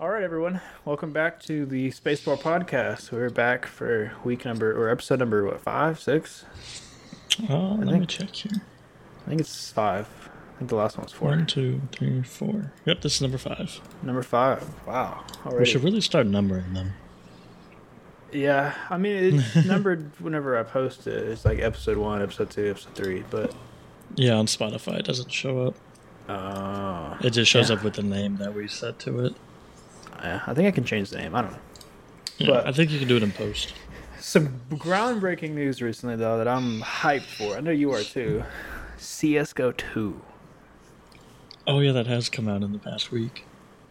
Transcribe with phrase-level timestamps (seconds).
[0.00, 0.60] All right, everyone.
[0.84, 3.10] Welcome back to the Spaceball Podcast.
[3.10, 6.44] We're back for week number or episode number what five, six?
[7.48, 8.62] Uh, let me check here.
[9.26, 10.06] I think it's five.
[10.54, 11.30] I think the last one was four.
[11.30, 12.72] One, two, three, four.
[12.84, 13.80] Yep, this is number five.
[14.02, 14.64] Number five.
[14.86, 15.24] Wow.
[15.52, 16.92] We should really start numbering them.
[18.32, 21.26] Yeah, I mean it's numbered whenever I post it.
[21.28, 23.24] It's like episode one, episode two, episode three.
[23.30, 23.52] But
[24.14, 25.74] Yeah, on Spotify it doesn't show up.
[26.28, 27.76] uh, It just shows Yeah.
[27.76, 29.34] up with the name that we set to it.
[30.22, 31.34] Yeah, I think I can change the name.
[31.34, 31.58] I don't know.
[32.38, 33.74] Yeah, But- I think you can do it in post.
[34.20, 37.56] Some groundbreaking news recently, though, that I'm hyped for.
[37.56, 38.42] I know you are too.
[38.98, 40.20] CS:GO 2.
[41.66, 43.44] Oh yeah, that has come out in the past week.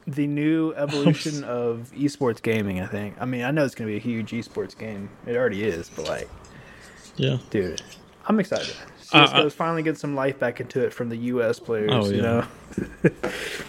[0.05, 2.79] the new evolution of esports gaming.
[2.81, 3.15] I think.
[3.19, 5.09] I mean, I know it's gonna be a huge esports game.
[5.25, 6.29] It already is, but like,
[7.15, 7.37] Yeah.
[7.49, 7.81] dude,
[8.27, 8.75] I'm excited.
[9.13, 11.59] Uh, CS:GO's finally getting some life back into it from the U.S.
[11.59, 11.89] players.
[11.93, 12.45] Oh, You yeah.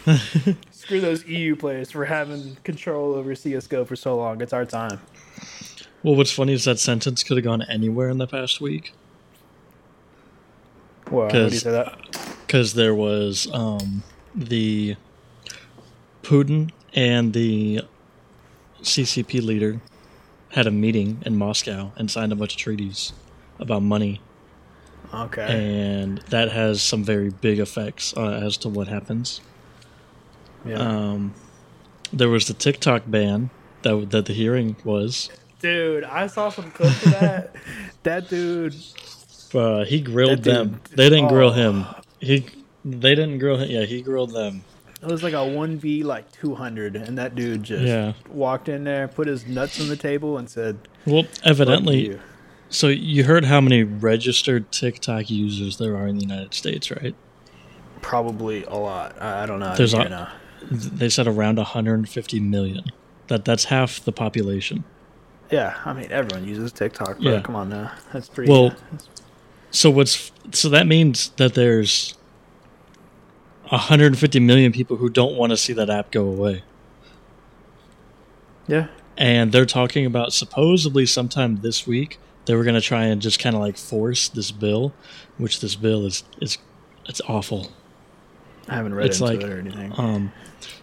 [0.07, 0.55] know,
[0.88, 4.41] screw those EU players for having control over CS:GO for so long.
[4.41, 4.98] It's our time.
[6.02, 8.95] Well, what's funny is that sentence could have gone anywhere in the past week
[11.10, 11.98] Well, how do you 'Cause- say that?
[12.46, 14.02] because there was um,
[14.35, 14.96] the
[16.23, 17.82] Putin and the
[18.80, 19.82] CCP leader
[20.52, 23.13] had a meeting in Moscow and signed a bunch of treaties
[23.60, 24.23] about money,
[25.13, 25.43] Okay.
[25.43, 29.43] and that has some very big effects uh, as to what happens.
[30.69, 30.79] Yeah.
[30.79, 31.35] Um,
[32.13, 33.51] there was the TikTok ban
[33.83, 35.30] that that the hearing was.
[35.60, 37.55] dude, I saw some clips of that.
[38.02, 38.77] that dude.
[39.55, 40.80] Uh, he grilled them.
[40.91, 41.52] They didn't grill oh.
[41.52, 41.87] him.
[42.21, 42.47] He
[42.85, 43.71] they didn't grill him.
[43.71, 44.65] Yeah, he grilled them.
[45.01, 48.15] It was like a one v like two hundred, and that dude just Yeah.
[48.29, 52.21] walked in there, put his nuts on the table, and said, Well, "Fuck evidently, you."
[52.69, 57.15] So you heard how many registered TikTok users there are in the United States, right?
[58.01, 59.21] probably a lot.
[59.21, 59.75] I don't know.
[59.77, 60.32] There's a-
[60.71, 62.85] They said around 150 million.
[63.29, 64.84] That that's half the population.
[65.50, 67.16] Yeah, I mean everyone uses TikTok.
[67.19, 67.41] But Yeah.
[67.41, 68.50] come on now, that's pretty.
[68.50, 69.09] Well- that's-
[69.70, 72.15] So what's so that means that there's
[73.70, 76.62] 150 million people who don't want to see that app go away.
[78.66, 83.21] yeah, And they're talking about supposedly sometime this week they were going to try and
[83.21, 84.94] just kind of like force this bill,
[85.37, 86.56] which this bill is is
[87.06, 87.71] it's awful.
[88.68, 89.92] I haven't read It's into like, it or anything.
[89.96, 90.32] Um,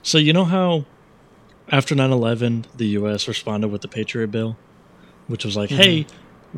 [0.01, 0.85] so you know how
[1.71, 3.27] after 9/11 the U.S.
[3.27, 4.57] responded with the Patriot Bill,
[5.27, 6.05] which was like, "Hey,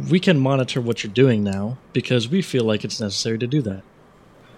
[0.09, 3.61] we can monitor what you're doing now because we feel like it's necessary to do
[3.63, 3.83] that."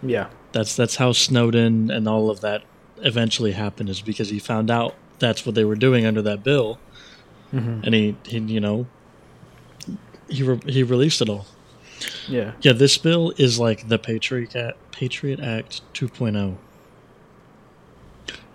[0.01, 2.63] yeah, That's that's how Snowden and all of that
[3.01, 6.79] eventually happened is because he found out that's what they were doing under that bill,
[7.53, 7.83] Mhm.
[7.85, 8.87] and he, he you know
[10.29, 11.45] he re- he released it all.
[12.27, 12.51] yeah.
[12.61, 16.33] Yeah, this bill is like the Patriot Act, Patriot Act 2.0.
[16.33, 16.55] Mm-hmm.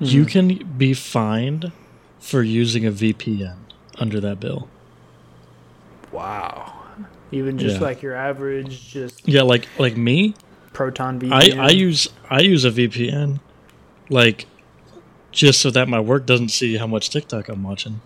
[0.05, 1.73] You can be fined
[2.21, 3.57] for using a VPN
[3.97, 4.69] under that bill.
[6.13, 6.75] Wow.
[7.33, 7.83] Even just Yeah.
[7.87, 10.35] like your average, just Yeah, like like me,
[10.75, 11.59] Proton I VPN.
[11.61, 13.41] I use I use a VPN,
[14.11, 14.45] like
[15.33, 18.03] just so that my work doesn't see how much TikTok I'm watching.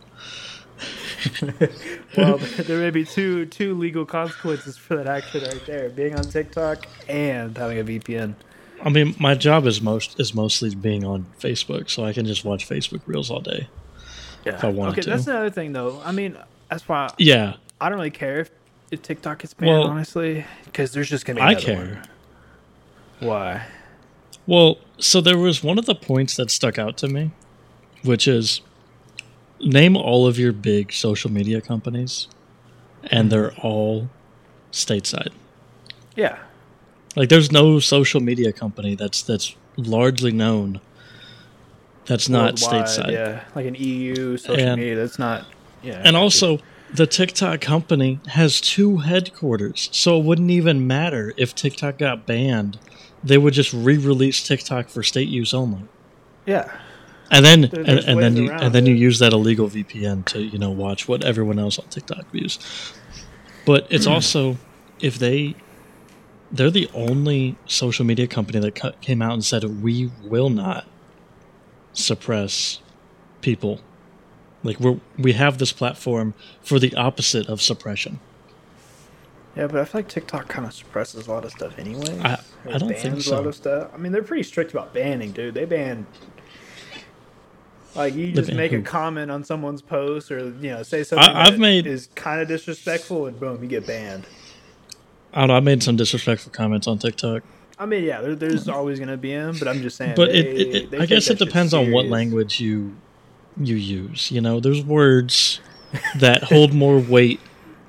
[2.17, 6.25] well, there may be two two legal consequences for that action right there: being on
[6.25, 8.35] TikTok and having a VPN.
[8.83, 12.45] I mean, my job is most is mostly being on Facebook, so I can just
[12.45, 13.69] watch Facebook Reels all day.
[14.45, 14.55] Yeah.
[14.55, 15.11] If I wanted okay, to.
[15.11, 16.01] that's another thing though.
[16.05, 16.37] I mean,
[16.71, 18.51] that's why Yeah, I don't really care if,
[18.91, 21.43] if TikTok gets banned, Well, honestly, because there's just gonna be.
[21.43, 21.77] I care.
[23.21, 23.29] one.
[23.29, 23.67] Why?
[24.47, 27.33] Well, so there was one of the points that stuck out to me,
[28.03, 28.61] which is
[29.61, 32.29] name all of your big social media companies,
[33.05, 33.29] and mm-hmm.
[33.29, 34.09] they're all
[34.73, 35.33] stateside.
[36.17, 36.39] Yeah.
[37.17, 40.81] Like, there's no social media company that's that's largely known
[42.09, 43.13] that's not Worldwide, stateside.
[43.13, 44.97] Yeah, like an EU social And- media.
[44.97, 45.47] That's not.
[45.83, 46.01] Yeah.
[46.05, 46.59] And also,
[46.93, 52.79] the TikTok company has two headquarters, so it wouldn't even matter if TikTok got banned.
[53.23, 55.83] They would just re-release TikTok for state use only.
[56.47, 56.71] Yeah.
[57.31, 60.59] And then and, and then you and then you use that illegal VPN to you
[60.59, 62.59] know watch what everyone else on TikTok views.
[63.67, 64.13] But it's Hmm.
[64.13, 64.57] also
[65.01, 65.55] if they
[66.51, 70.87] they're the only social media company that came out and said we will not
[71.93, 72.81] suppress
[73.41, 73.81] people.
[74.63, 78.21] Like we we have this platform for the opposite of suppression.
[79.57, 82.19] Yeah, but I feel like TikTok kind of suppresses a lot of stuff anyway.
[82.23, 82.39] I-
[82.69, 83.35] I don't think so.
[83.35, 83.91] A lot of stuff.
[83.95, 85.55] I mean, they're pretty strict about banning, dude.
[85.55, 86.07] They ban.
[87.99, 91.53] Like you just make a comment on someone's post, or you know, say something I've
[91.55, 94.25] that made- is kind of disrespectful, and boom, you get banned.
[95.35, 95.55] I don't know.
[95.57, 97.43] I made some disrespectful comments on TikTok,
[97.81, 100.15] I mean, yeah, there, there's always gonna be them, but I'm just saying.
[100.17, 102.97] but they- it, it they I guess it depends on what language you
[103.61, 104.31] you use.
[104.31, 105.61] You know, there's words
[106.19, 107.41] that hold more weight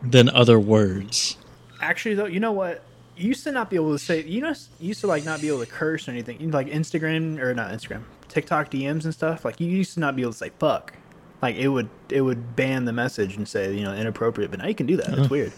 [0.04, 1.38] than other words.
[1.82, 2.84] Actually, though, you know what?
[3.20, 4.24] You used to not be able to say.
[4.24, 6.40] You know, you used to like not be able to curse or anything.
[6.40, 9.44] You like Instagram or not Instagram, TikTok DMs and stuff.
[9.46, 10.94] Like you used to not be able to say fuck.
[11.42, 14.52] Like it would it would ban the message and say you know inappropriate.
[14.52, 15.10] But now you can do that.
[15.18, 15.52] It's weird.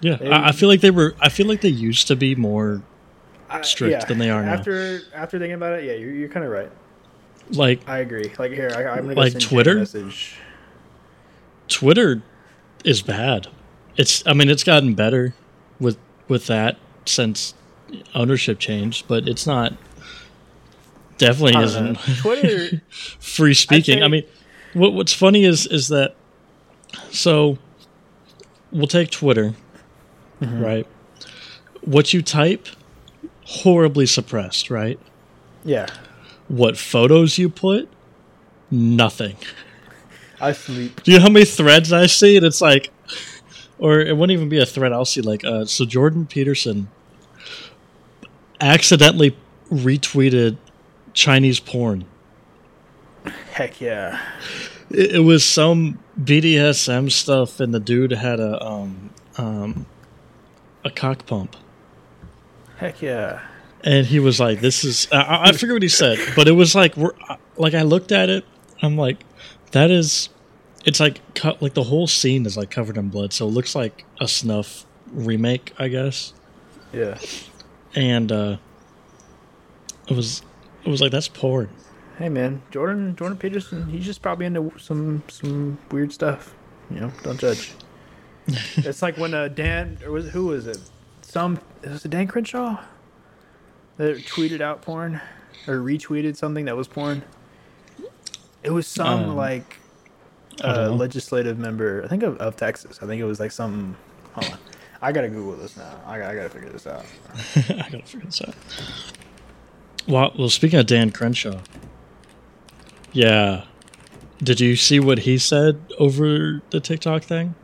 [0.00, 1.14] Yeah, They- I, I feel like they were.
[1.20, 2.82] I feel like they used to be more
[3.50, 4.52] I- Strict than they are now.
[4.54, 6.70] After after thinking about it, yeah, you're, you're kind of right.
[7.50, 8.30] like I agree.
[8.38, 9.74] Like here, I, I'm gonna Like send Jay a Twitter?
[9.74, 10.36] message.
[11.68, 12.22] Twitter
[12.84, 13.48] is bad.
[13.96, 14.26] It's.
[14.26, 15.34] I mean, it's gotten better
[15.78, 15.98] with
[16.28, 17.54] with that since
[18.14, 19.74] ownership changed, but it's not.
[21.18, 22.14] Definitely I isn't know.
[22.18, 22.82] Twitter.
[23.20, 23.98] free speaking.
[23.98, 24.24] say- I mean,
[24.72, 26.14] what what's funny is is that
[27.10, 27.58] so
[28.72, 29.54] we'll take Twitter,
[30.40, 30.62] Mm-hmm.
[30.62, 30.86] right?
[31.82, 32.66] What you type
[33.44, 34.98] horribly suppressed, right?
[35.64, 35.86] yeah,
[36.48, 37.88] What photos you put,
[38.70, 39.36] nothing.
[40.40, 41.02] I sleep.
[41.02, 42.36] Do you know how many threads I see?
[42.38, 42.90] And it's like,
[43.80, 44.92] or it wouldn't even be a threat.
[44.92, 46.88] I'll see like, uh, so Jordan Peterson
[48.60, 49.36] accidentally
[49.72, 50.56] retweeted
[51.14, 52.04] Chinese porn.
[53.52, 54.20] Heck yeah.
[54.90, 59.86] It, it was some BDSM stuff, and the dude had a um um
[60.84, 61.56] a cock pump,
[62.78, 63.42] Heck yeah.
[63.84, 66.74] and he was like, "This is." I- I, forget what he said, but it was
[66.74, 67.12] like, we're,
[67.58, 68.44] like I looked at it,
[68.80, 69.18] I'm like,
[69.72, 70.30] that is.
[70.84, 73.74] It's like cut like the whole scene is like covered in blood, so it looks
[73.74, 76.32] like a snuff remake, I guess.
[76.92, 77.18] Yeah.
[77.94, 78.56] And uh
[80.08, 80.42] it was
[80.84, 81.68] it was like that's porn.
[82.18, 86.54] Hey man, Jordan Jordan Peterson, he's just probably into some some weird stuff.
[86.90, 87.72] You know, don't judge.
[88.76, 90.78] it's like when uh, Dan or was who was it?
[91.22, 92.82] Some was it Dan Crenshaw
[93.96, 95.20] that tweeted out porn
[95.68, 97.22] or retweeted something that was porn.
[98.62, 99.76] It was some Um, like
[100.64, 100.94] uh, know.
[100.94, 102.98] legislative member, I think of, of Texas.
[103.02, 103.96] I think it was like some.
[104.34, 104.58] Hold on,
[105.02, 106.00] I gotta Google this now.
[106.06, 107.04] I, gotta- I gotta figure this out.
[107.56, 108.54] I gotta figure this out.
[110.08, 111.60] Well, well, speaking of Dan Crenshaw,
[113.12, 113.64] yeah,
[114.42, 117.54] did you see what he said over the TikTok thing?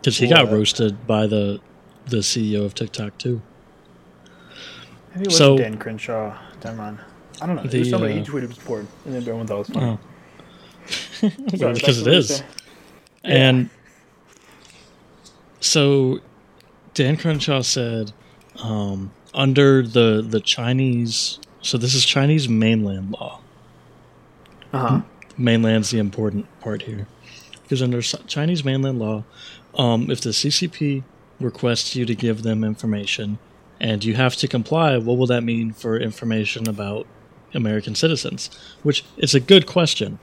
[0.00, 1.60] Because he got roasted by the
[2.06, 3.40] the CEO of TikTok too.
[5.14, 6.36] Maybe it So- Dan Crenshaw.
[6.64, 6.98] Never mind.
[7.40, 7.62] I don't know.
[7.62, 9.86] The, There's somebody uh, he tweeted was porn, and then everyone thought it was funny.
[9.86, 9.98] Oh,
[11.30, 12.06] Sorry, because it is.
[12.06, 12.28] it what you is.
[12.28, 12.44] said.
[13.24, 13.70] And
[15.60, 16.20] so
[16.94, 18.12] Dan Crenshaw said,
[18.62, 23.40] um, under the the Chinese, so this is Chinese mainland law.
[24.72, 25.02] Uh-huh.
[25.38, 27.06] Mainland's the important part here,
[27.62, 29.24] because under Chinese mainland law,
[29.74, 31.02] um, if the CCP
[31.40, 33.38] requests you to give them information,
[33.80, 37.06] and you have to comply, what will that mean for information about
[37.54, 38.50] American citizens?
[38.82, 40.18] Which is a good question.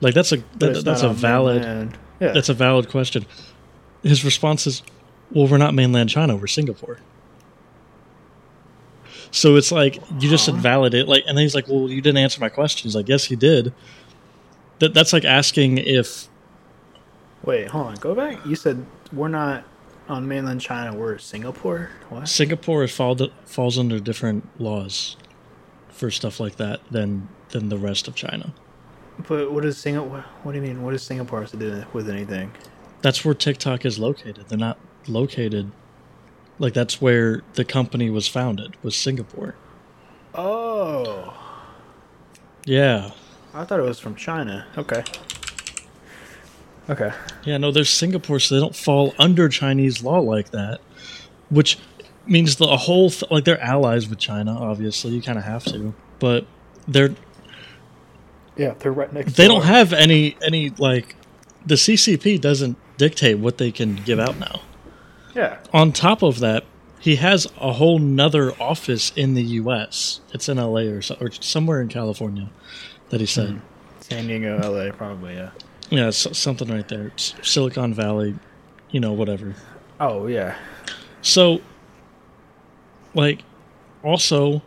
[0.00, 1.96] Like that's a that, that's a valid.
[2.20, 2.32] Yeah.
[2.32, 3.26] that's a valid question.
[4.02, 4.82] His response is,
[5.30, 6.36] "Well, we're not mainland China.
[6.36, 6.98] We're Singapore."
[9.30, 12.40] So it's like you just invalidate like, and then he's like, "Well, you didn't answer
[12.40, 13.72] my question." He's like, "Yes, he did."
[14.78, 16.28] That that's like asking if
[17.44, 17.94] Wait, hold on.
[17.96, 18.44] Go back.
[18.44, 19.64] You said we're not
[20.08, 20.94] on mainland China.
[20.94, 21.90] We're Singapore.
[22.08, 22.28] What?
[22.28, 25.16] Singapore is fall, falls under different laws
[25.88, 28.52] for stuff like that than than the rest of China.
[29.28, 30.24] But what is Singapore?
[30.42, 30.82] What do you mean?
[30.82, 32.52] What does Singapore have to do with anything?
[33.02, 34.46] That's where TikTok is located.
[34.48, 35.70] They're not located
[36.58, 39.54] like that's where the company was founded was Singapore.
[40.34, 41.34] Oh,
[42.66, 43.10] Yeah.
[43.52, 44.66] I thought it was from China.
[44.78, 45.02] Okay.
[46.88, 47.12] Okay.
[47.44, 50.80] Yeah, no, they're Singapore, so they don't fall under Chinese law like that,
[51.48, 51.78] which
[52.26, 54.52] means the whole th- like they're allies with China.
[54.56, 56.46] Obviously, you kind of have to, but
[56.86, 57.14] they're
[58.60, 59.36] Yeah, they're right next.
[59.36, 59.60] they door.
[59.60, 61.16] don't have any any like
[61.64, 64.60] the CCP doesn't dictate what they can give out now.
[65.34, 65.58] Yeah.
[65.72, 66.64] On top of that,
[66.98, 70.20] he has a whole nother office in the U.S.
[70.34, 70.88] It's in L.A.
[70.88, 72.50] or so, or somewhere in California
[73.08, 73.50] that he said.
[73.50, 73.58] Hmm.
[74.00, 75.34] San Diego, LA, probably.
[75.34, 75.50] Yeah.
[75.88, 77.12] Yeah, s something right there.
[77.14, 78.34] S- Silicon Valley,
[78.90, 79.54] you know, whatever.
[79.98, 80.56] Oh yeah.
[81.22, 81.60] So,
[83.14, 83.42] like,
[84.02, 84.62] also,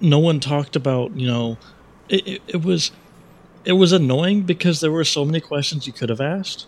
[0.00, 1.58] no one talked about you know,
[2.08, 2.92] it, it, it was
[3.64, 6.66] it was annoying because there were so many questions you could have asked,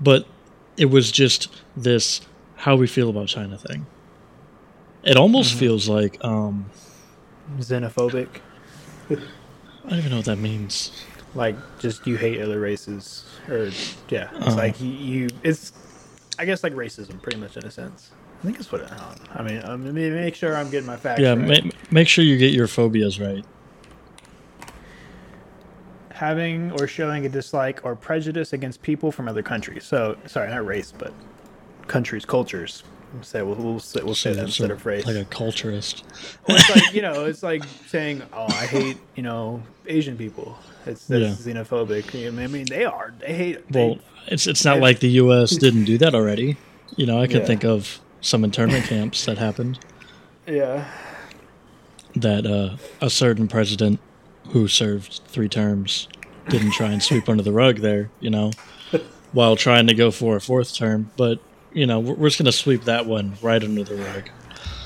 [0.00, 0.26] but
[0.76, 2.20] it was just this
[2.56, 3.86] how we feel about China thing.
[5.02, 6.70] It almost feels like um,
[7.58, 8.28] Xenophobic.
[9.10, 9.14] I
[9.88, 10.92] don't even know what that means.
[11.34, 13.70] Like just you hate other races, or
[14.08, 14.56] yeah, it's Uh-huh.
[14.56, 15.28] like you, you.
[15.42, 15.72] It's,
[16.38, 18.10] I guess like racism, pretty much in a sense.
[18.40, 18.82] I think it's what.
[18.82, 18.90] It,
[19.34, 21.20] I mean, I mean, make sure I'm getting my facts.
[21.20, 21.64] Yeah, right.
[21.64, 23.44] ma- make sure you get your phobias right.
[26.20, 29.84] Having or showing a dislike or prejudice against people from other countries.
[29.84, 31.14] So, sorry, not race, but
[31.86, 32.82] countries, cultures.
[33.14, 35.06] We'll say we'll, we'll say, we'll say that So- instead of race.
[35.06, 36.02] Like a culturist.
[36.46, 40.58] Well, it's like you know, it's like saying, "Oh, I hate you know Asian people."
[40.86, 42.04] It's that's xenophobic.
[42.28, 43.14] I mean, they are.
[43.18, 43.66] They hate.
[43.72, 45.56] They, Well, it's it's not I've- like the U.S.
[45.56, 46.56] didn't do that already.
[46.96, 47.46] You know, I can Yeah.
[47.46, 49.78] think of some internment camps that happened
[50.46, 50.84] yeah,
[52.16, 53.98] that uh, a certain president
[54.48, 56.08] who served three terms
[56.48, 58.10] didn't try and sweep under the rug there.
[58.20, 58.50] You know,
[59.32, 61.38] while trying to go for a fourth term, but
[61.72, 64.28] you know, we're, we're just gonna sweep that one right under the rug.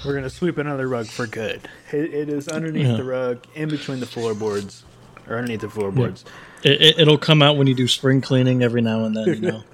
[0.04, 1.68] we're gonna sweep another rug for good.
[1.92, 2.96] It, it is underneath Yeah.
[2.96, 4.84] the rug, in between the floorboards,
[5.28, 6.25] or underneath the floorboards.
[6.62, 9.26] It, it, it'll come out when you do spring cleaning every now and then.
[9.28, 9.64] You know.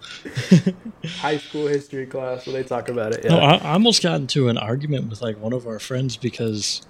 [1.19, 3.25] High school history class, where they talk about it.
[3.25, 3.31] Yeah.
[3.31, 6.83] No, I, I almost got into an argument with like one of our friends because,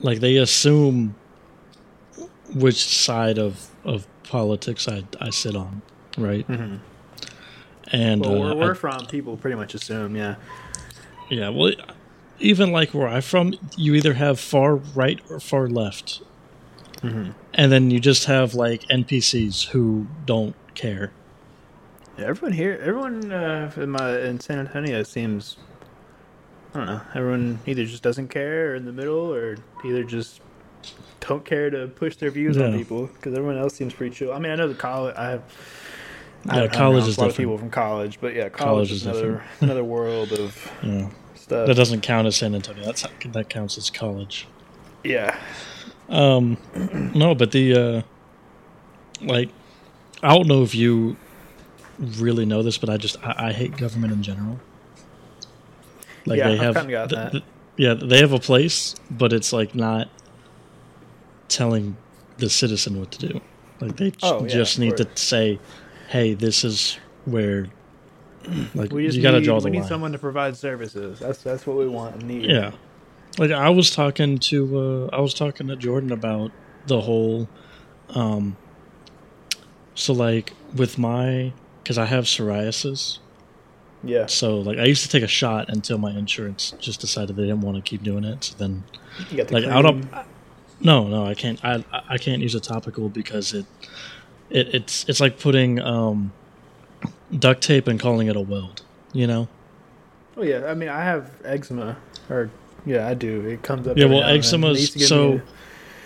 [0.00, 1.14] like, they assume
[2.54, 5.82] which side of of politics I I sit on,
[6.18, 6.46] right?
[6.48, 6.78] Mhm.
[7.92, 10.34] And well, uh, where I- we're from, people pretty much assume, yeah.
[11.30, 11.72] yeah, well,
[12.40, 16.20] even like where I'm from, you either have far right or far left,
[17.02, 17.30] Mm-hmm.
[17.54, 21.12] and then you just have like NPCs who don't care.
[22.18, 25.56] Yeah, everyone here, everyone uh, in my in San Antonio seems.
[26.74, 27.00] I don't know.
[27.14, 30.40] Everyone either just doesn't care, or in the middle, or either just
[31.20, 33.06] don't care to push their views on people.
[33.06, 34.32] Because everyone else seems pretty chill.
[34.32, 35.14] I mean, I know the college.
[35.16, 35.42] I have.
[36.44, 37.36] Yeah, I college around is a lot of different.
[37.36, 39.42] people from college, but yeah, college, College is another different.
[39.62, 41.66] another world of know, stuff.
[41.66, 42.84] that doesn't count as San Antonio.
[42.84, 44.46] That's that counts as college.
[45.02, 45.36] yeah,
[46.08, 46.56] Um,
[47.16, 48.02] no, but the uh,
[49.22, 49.48] like,
[50.22, 51.16] I don't know if you
[51.98, 54.60] really know this, but I just I, I hate government in general.
[56.26, 57.32] Like Yeah, they have, got th- that.
[57.32, 57.44] th-
[57.76, 60.08] yeah, they have a place, but it's like not
[61.48, 61.96] telling
[62.38, 63.40] the citizen what to do.
[63.80, 65.58] Like they Oh, yeah, just of need to say,
[66.08, 67.68] "Hey, this is where."
[68.74, 69.88] Like we just you got to need, draw the we need line.
[69.88, 71.18] someone to provide services.
[71.18, 72.44] That's that's what we want and need.
[72.48, 72.72] Yeah.
[73.38, 76.52] Like I was talking to uh I was talking to Jordan about
[76.86, 77.48] the whole
[78.10, 78.56] um
[79.94, 81.52] so like with my
[81.84, 83.18] cuz I have psoriasis.
[84.04, 84.26] yeah.
[84.26, 87.62] So like I used to take a shot until my insurance just decided they didn't
[87.62, 88.44] want to keep doing it.
[88.44, 88.84] So then
[89.30, 89.76] You got the like cream.
[89.76, 90.06] out of
[90.80, 93.66] No, no, I can't I I- can't use a topical because it
[94.50, 96.32] it it's it's like putting um
[97.36, 99.48] duct tape and calling it a weld, you know?
[100.36, 101.96] Oh yeah, I mean I have eczema,
[102.28, 102.50] or
[102.84, 103.40] yeah, I do.
[103.46, 103.96] It comes up.
[103.96, 104.38] Yeah, well, eczema and then.
[104.38, 105.40] eczema's- They used to give so-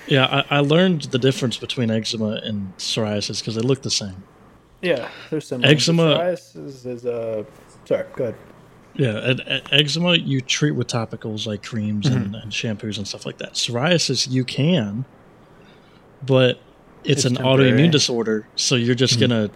[0.07, 4.23] Yeah, I, I learned the difference between eczema and psoriasis because they look the same.
[4.83, 7.43] yeah, there's some eczema- Psoriasis is uh,
[7.85, 8.35] sorry, go ahead.
[8.95, 13.25] Yeah, and, and eczema you treat with topicals like creams and, and shampoos and stuff
[13.25, 13.55] like that.
[13.55, 15.05] Psoriasis you can,
[16.25, 16.61] but
[17.05, 17.73] it's, It's an temporary.
[17.73, 19.51] autoimmune disorder, so you're just gonna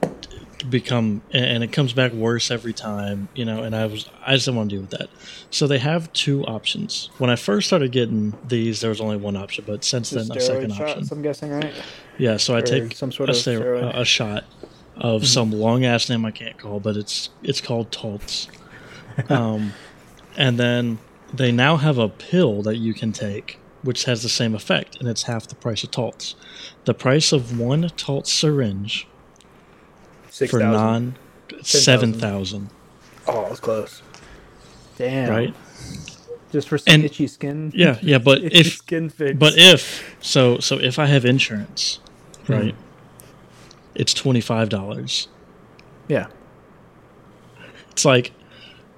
[0.71, 3.63] become and, it comes back worse every time, you know.
[3.65, 5.11] And I was I just didn't want to deal with that.
[5.51, 7.11] So they have two options.
[7.19, 10.41] When I first started getting these, there was only one option, but since then a
[10.41, 10.87] second steroid option.
[10.87, 11.75] shots, I'm guessing, right?
[12.19, 13.83] Yeah, so I take some sort a, of steroid.
[13.83, 13.99] Mm-hmm.
[13.99, 14.45] a, a shot
[14.97, 18.49] of some long ass name I can't call, but it's it's called Taltz.
[19.29, 19.73] Um,
[20.37, 20.99] and then
[21.33, 25.09] they now have a pill that you can take, which has the same effect, and
[25.09, 26.35] it's half the price of Taltz.
[26.85, 29.07] The price of one Taltz syringe
[30.31, 31.15] Six for thousand.
[32.63, 32.71] non
[33.27, 34.03] Oh, it's close.
[34.97, 35.31] Damn.
[35.31, 35.55] right?
[36.53, 37.73] Just for some And- itchy skin.
[37.75, 39.37] Yeah, yeah, but if skin fix.
[39.39, 41.99] but if so so if I have insurance,
[42.47, 42.53] Hmm.
[42.53, 42.75] right?
[43.95, 45.29] It's twenty five dollars.
[46.09, 46.27] yeah,
[47.91, 48.33] it's like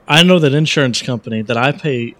[0.08, 2.14] I know that insurance company that I pay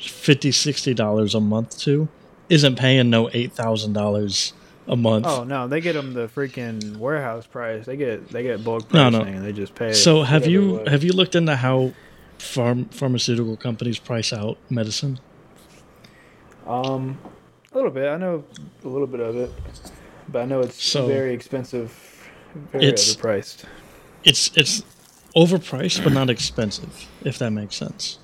[0.00, 2.08] 50 60 dollars a month to
[2.48, 4.52] isn't paying no eight thousand dollars
[4.86, 5.26] a month.
[5.26, 7.86] Oh no, they get them the freaking warehouse price.
[7.86, 9.24] They get they get bulk pricing, no.
[9.24, 9.92] and they just pay.
[9.92, 11.92] so have you have you looked into how
[12.38, 15.20] farm pharmaceutical companies price out medicine?
[16.66, 17.18] Um,
[17.72, 18.08] a little bit.
[18.08, 18.44] I know
[18.84, 19.50] a little bit of it,
[20.28, 21.92] but I know it's So- very expensive,
[22.72, 23.64] very It's- overpriced.
[24.24, 24.82] It's it's
[25.34, 28.18] overpriced but not expensive, if that makes sense.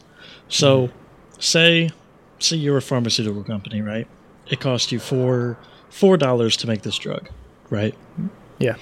[0.49, 0.91] So
[1.39, 1.91] say
[2.39, 4.07] say you're a pharmaceutical company, right?
[4.49, 5.59] It costs you four
[5.91, 7.29] four dollars to make this drug,
[7.71, 7.95] right?
[8.59, 8.77] Yeah.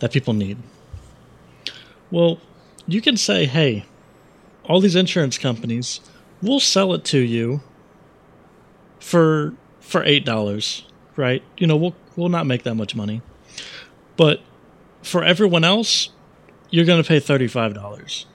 [0.00, 0.58] that people need.
[2.10, 2.38] Well,
[2.86, 3.84] you can say, hey,
[4.64, 6.00] all these insurance companies,
[6.42, 7.60] we'll sell it to you
[9.00, 10.84] for for eight dollars,
[11.16, 11.42] right?
[11.56, 13.22] You know, we'll we'll not make that much money.
[14.16, 14.40] But
[15.02, 16.10] for everyone else,
[16.70, 18.26] you're gonna pay thirty five dollars.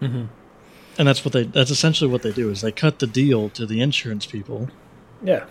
[0.00, 0.28] Mhm.
[0.98, 3.66] And that's what they that's essentially what they do is they cut the deal to
[3.66, 4.68] the insurance people
[5.22, 5.44] Yeah.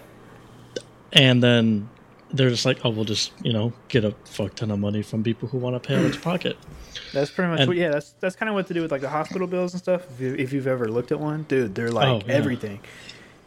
[1.11, 1.89] and then
[2.31, 5.23] they're just like, oh, we'll just you know get a fuck ton of money from
[5.23, 6.57] people who want to pay out of pocket.
[7.13, 7.77] That's pretty much And- what.
[7.77, 10.01] Yeah, that's that's kind of what to do with like the hospital bills and stuff.
[10.11, 12.33] If, you, if you've ever looked at one, dude, they're like Oh, yeah.
[12.33, 12.79] everything,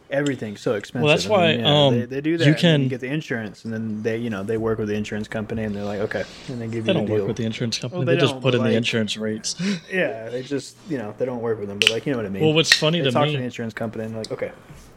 [0.09, 1.03] everything's so expensive.
[1.05, 2.47] Well, that's And then, why, yeah, um, they, they do that.
[2.47, 4.95] You can- you get the insurance, and then they you know they work with the
[4.95, 7.37] insurance company, and they're like, okay, and they give They you don't the work with
[7.37, 7.99] the insurance company.
[7.99, 9.55] Well, they, they just put in the insurance rates.
[9.91, 12.25] yeah, they just you know they don't work with them, but like you know what
[12.25, 12.43] I mean.
[12.43, 14.51] Well, what's funny they to talk me to the insurance company, and like, okay,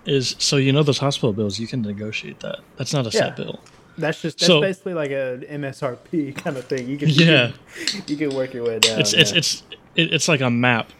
[0.06, 2.60] is so you know those hospital bills you can negotiate that.
[2.76, 3.44] That's not a set Yeah.
[3.44, 3.60] bill.
[3.98, 6.88] that's just that's So- basically like a MSRP kind of thing.
[6.88, 7.52] You can Yeah.
[7.78, 9.00] you can, you can work your way down.
[9.00, 9.38] It's it's yeah.
[9.38, 9.62] it's
[9.96, 10.90] it, it's like a map.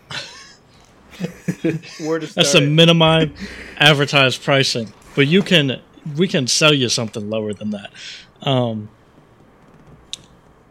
[2.01, 2.35] where to start.
[2.35, 3.33] That's a minimized
[3.79, 5.81] advertised pricing, but you can
[6.17, 7.93] we can sell you something lower than that.
[8.43, 8.89] Um,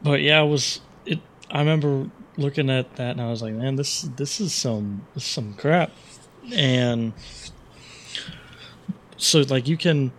[0.02, 1.20] but yeah, I was it.
[1.52, 5.24] I remember looking at that and I was like, man, this this is some this
[5.24, 5.92] is some crap.
[6.54, 7.14] And
[9.18, 10.12] so like you can.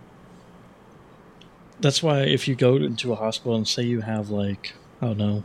[1.79, 5.17] That's why if you go into a hospital and say you have like I don't
[5.17, 5.43] know,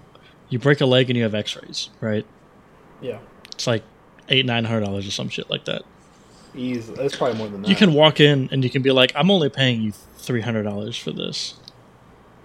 [0.51, 2.27] you break a leg and you have X-rays, right?
[3.01, 3.19] yeah,
[3.53, 3.83] It's like
[4.29, 5.83] eight nine hundred dollars or some shit like that.
[6.55, 6.93] easy.
[6.95, 7.69] That's probably more than that.
[7.69, 10.63] You can walk in and you can be like, I'm only paying you three hundred
[10.63, 11.55] dollars for this,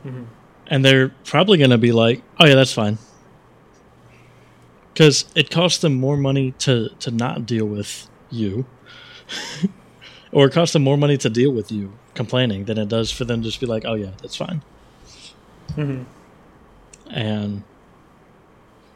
[0.06, 0.26] Mhm.
[0.68, 2.98] and they're probably going to be like, Oh yeah, that's fine,
[4.94, 8.66] because it costs them more money to to not deal with you,
[10.32, 13.24] or it costs them more money to deal with you complaining than it does for
[13.26, 14.62] them to just be like, Oh yeah, that's fine,
[15.78, 16.06] Mhm.
[17.10, 17.64] and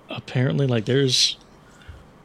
[0.10, 1.38] apparently, like there's.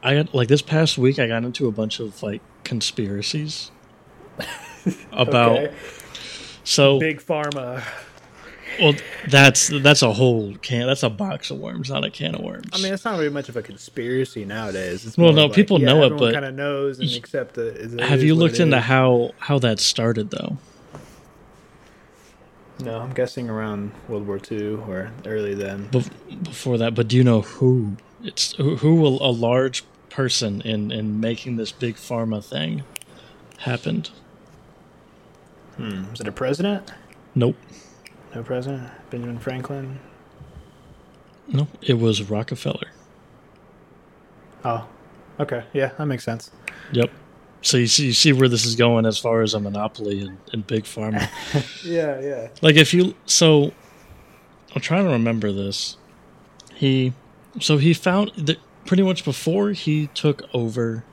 [0.02, 1.19] I got like this past week.
[1.19, 3.71] I got into a bunch of like conspiracies
[5.12, 5.75] about Okay.
[6.64, 7.83] so big pharma.
[8.80, 8.95] Well,
[9.28, 10.87] that's that's a whole can.
[10.87, 12.69] That's a box of worms, not a can of worms.
[12.73, 15.04] I mean, it's not really much of a conspiracy nowadays.
[15.04, 17.76] It's Well, no, like, people yeah, know it, but kind of knows and accept it.
[17.76, 18.85] is- it have you looked into is.
[18.85, 20.57] how how that started though?
[22.83, 25.88] No, I'm guessing around World War II or early then.
[25.90, 26.11] Bef-
[26.44, 30.90] before that, but do you know who it's who, who will a large person in
[30.90, 32.83] in making this big pharma thing
[33.59, 34.11] happened?
[35.77, 36.11] Hmm.
[36.11, 36.90] Was it a president?
[37.35, 37.57] Nope,
[38.35, 38.90] No president.
[39.11, 39.99] Benjamin Franklin.
[41.49, 42.88] no, it was Rockefeller.
[44.64, 44.87] Oh,
[45.38, 45.64] okay.
[45.73, 46.51] Yeah, that makes sense.
[46.92, 47.11] Yep.
[47.62, 50.38] So you see, you see where this is going as far as a monopoly and,
[50.53, 51.29] and big pharma.
[51.85, 52.49] Yeah, yeah.
[52.62, 53.73] like if you so
[54.75, 55.96] i'm trying to remember this
[56.75, 57.12] he
[57.59, 58.59] so he found that
[58.90, 61.05] pretty much before he took over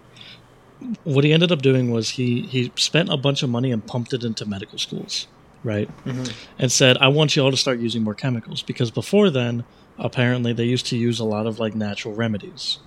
[1.04, 4.13] what he ended up doing was he he spent a bunch of money and pumped
[4.13, 5.28] it into medical schools
[5.63, 6.34] right Mhm.
[6.58, 9.63] and said i want you all to start using more chemicals because before then
[10.00, 12.80] apparently they used to use a lot of like natural remedies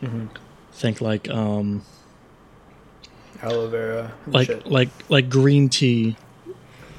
[0.00, 0.28] Mhm.
[0.72, 1.82] think like um
[3.42, 4.12] Aloe vera.
[4.28, 4.66] like shit.
[4.70, 6.14] like like green tea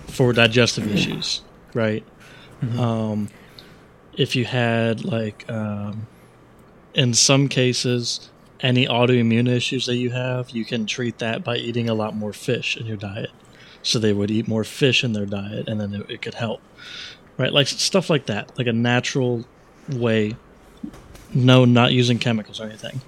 [0.08, 1.42] for digestive issues,
[1.74, 2.04] right?
[2.78, 3.30] Um,
[4.14, 6.08] if you had like um,
[6.98, 8.30] in some cases
[8.60, 12.34] any autoimmune issues that you have, you can treat that by eating a lot more
[12.34, 13.30] fish in your diet.
[13.84, 16.60] So they would eat more fish in their diet, and then it, it could help,
[17.38, 17.54] right?
[17.54, 19.46] Like stuff like that, like a natural
[19.88, 20.36] way.
[21.34, 23.02] No, not using chemicals or anything.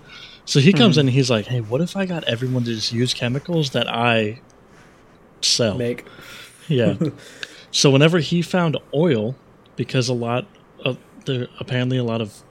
[0.46, 1.02] So he comes hmm.
[1.02, 3.90] in and he's like, "Hey, what if I got everyone to just use chemicals that
[3.90, 4.40] I
[5.42, 6.06] sell?" make.
[6.68, 6.96] Yeah.
[7.72, 9.36] so whenever he found oil,
[9.76, 10.46] because a lot
[10.86, 12.42] of there apparently a lot of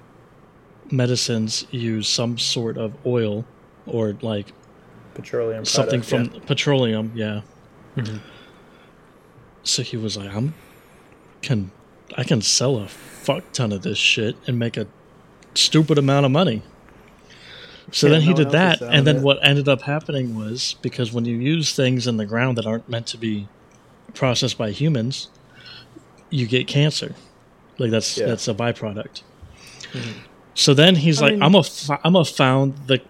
[0.90, 3.44] medicines use some sort of oil
[3.86, 4.52] or like
[5.14, 7.40] Petroleum something product, from petroleum, yeah.
[7.96, 8.20] Mhm.
[9.64, 10.54] So he was like, I'm
[11.42, 11.70] can
[12.16, 14.86] I can sell a fuck ton of this shit and make a
[15.54, 16.62] stupid amount of money.
[17.90, 19.22] So Yeah, then he no did that, and then it.
[19.22, 22.88] what ended up happening was because when you use things in the ground that aren't
[22.88, 23.48] meant to be
[24.14, 25.28] processed by humans,
[26.30, 27.14] you get cancer.
[27.78, 28.26] Like that's Yeah.
[28.26, 29.22] that's a byproduct.
[30.58, 33.00] So then he's I like, mean- I'm a f- I'm a found the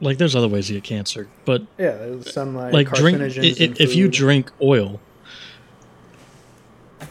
[0.00, 0.16] like.
[0.18, 3.80] There's other ways to get cancer, but Yeah, there's some like, like drink i- carcinogens
[3.80, 5.00] if you drink oil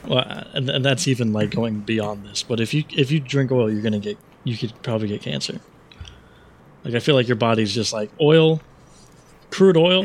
[0.07, 3.51] well and, and that's even like going beyond this but if you if you drink
[3.51, 5.59] oil you're gonna get you could probably get cancer
[6.83, 8.59] like i feel like your body's just like oil
[9.49, 10.03] crude oil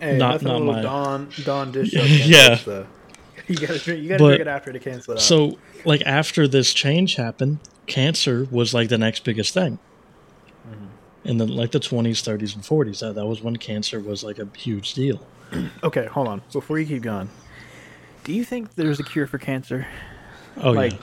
[0.00, 1.92] Hey, not not a little my- Dawn Dawn dish.
[1.94, 2.02] Yeah.
[2.06, 2.48] soap Yeah.
[2.48, 2.86] touch, though.
[3.46, 4.02] You gotta drink.
[4.02, 5.22] You gotta But- drink it after to cancel it out.
[5.22, 9.78] so like after this change happened cancer was like the next biggest thing
[10.66, 11.28] Mm-hmm.
[11.28, 14.38] in the like the 20s 30s and 40s that, that was when cancer was like
[14.38, 15.20] a huge deal
[15.82, 16.40] okay, hold on.
[16.52, 17.28] Before you keep going,
[18.24, 19.86] do you think there's a cure for cancer?
[20.62, 20.98] oh like, yeah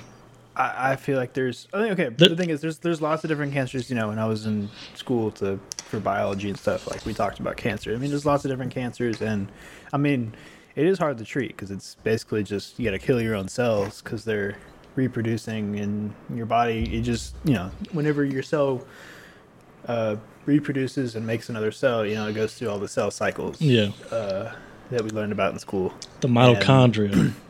[0.56, 1.68] I, I feel like there's.
[1.74, 2.10] I think okay.
[2.10, 3.90] The- the thing is, there's there's lots of different cancers.
[3.90, 7.40] You know, when I was in school to for biology and stuff, like we talked
[7.40, 7.94] about cancer.
[7.94, 9.48] I mean, there's lots of different cancers, and
[9.94, 10.34] I mean,
[10.76, 13.48] it is hard to treat because it's basically just you got to kill your own
[13.48, 14.58] cells because they're
[14.96, 16.98] reproducing in your body.
[16.98, 18.86] It just you know whenever your cell
[19.88, 23.62] uh, reproduces and makes another cell, you know it goes through all the cell cycles.
[23.62, 23.92] Yeah.
[24.10, 24.54] Uh,
[24.92, 25.94] that we learned about in school.
[26.20, 27.34] The mitochondria.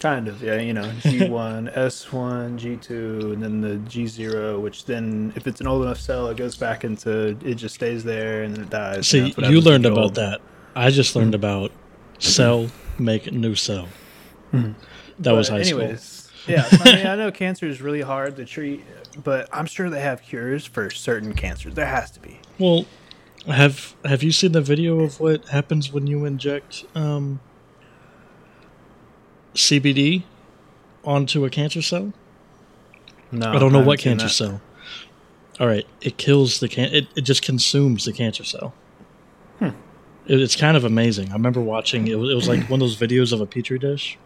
[0.00, 0.60] Kind of, yeah.
[0.60, 5.82] You know, G1, S1, G2, and then the G0, which then, if it's an old
[5.82, 9.08] enough cell, it goes back into, it just stays there and then it dies.
[9.08, 10.40] See, you learned about that.
[10.76, 11.36] I just learned mm-hmm.
[11.36, 11.72] about
[12.18, 13.88] cell make new cell.
[14.52, 14.72] Mm-hmm.
[15.20, 16.23] That but was high anyways, school.
[16.46, 18.84] Yeah, I mean, I know cancer is really hard to treat,
[19.22, 21.74] but I'm sure they have cures for certain cancers.
[21.74, 22.40] There has to be.
[22.58, 22.86] Well,
[23.46, 27.40] have have you seen the video of what happens when you inject um,
[29.54, 30.22] CBD
[31.04, 32.12] onto a cancer cell?
[33.30, 34.60] No, I don't know I what cancer cell.
[35.60, 36.92] All right, it kills the can.
[36.92, 38.74] It, it just consumes the cancer cell.
[39.58, 39.70] Hmm.
[40.26, 41.30] It, it's kind of amazing.
[41.30, 42.08] I remember watching.
[42.08, 44.18] It was, it was like one of those videos of a petri dish,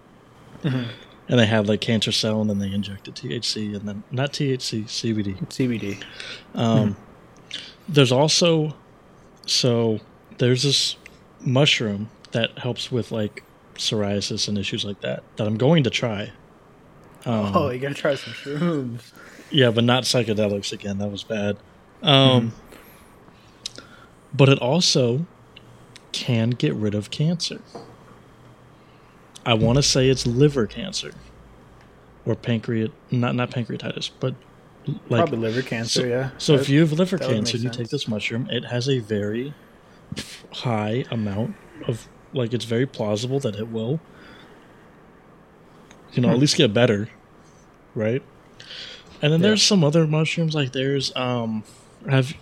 [0.63, 0.91] mm-hmm.
[1.29, 4.85] And they have like cancer cell, and then they injected THC, and then not THC,
[4.85, 5.39] CBD.
[5.49, 6.03] CBD.
[6.55, 7.03] Um, hmm.
[7.89, 8.75] There's also
[9.47, 10.01] so
[10.39, 10.97] there's this
[11.41, 13.43] mushroom that helps with like
[13.75, 16.33] psoriasis and issues like that that I'm going to try.
[17.25, 19.13] Um, oh, you gotta try some shrooms.
[19.51, 20.99] Yeah, but not psychedelics again.
[20.99, 21.57] That was bad.
[22.03, 23.83] Um, mm.
[24.33, 25.27] But it also
[26.13, 27.61] can get rid of cancer.
[29.49, 31.13] I want to say it's liver cancer
[32.27, 34.35] or pancreat, not not pancreatitis, but
[35.09, 36.01] like probably liver cancer.
[36.01, 36.31] So, yeah.
[36.39, 38.49] So that, if you have liver cancer, you take this mushroom.
[38.51, 39.55] It has a very
[40.53, 41.57] high amount
[41.87, 44.01] of like it's very plausible that it will
[46.13, 46.35] you know, hmm.
[46.35, 47.09] at least get better,
[47.95, 48.23] right?
[49.21, 49.49] And then yeah.
[49.49, 51.65] there's some other mushrooms like there's um
[52.09, 52.35] have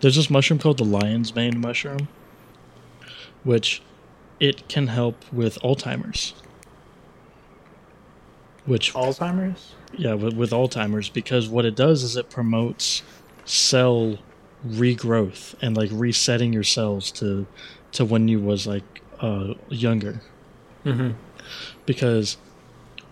[0.00, 2.08] there's this mushroom called the lion's mane mushroom,
[3.44, 3.82] which
[4.40, 6.34] it can help with Alzheimer's.
[8.66, 9.74] Which Alzheimer's?
[9.96, 13.02] Yeah, with, with Alzheimer's because what it does is it promotes
[13.44, 14.18] cell
[14.66, 17.46] regrowth and like resetting your cells to
[17.92, 20.20] to when you was like uh, younger.
[20.84, 21.12] Mm-hmm.
[21.86, 22.36] Because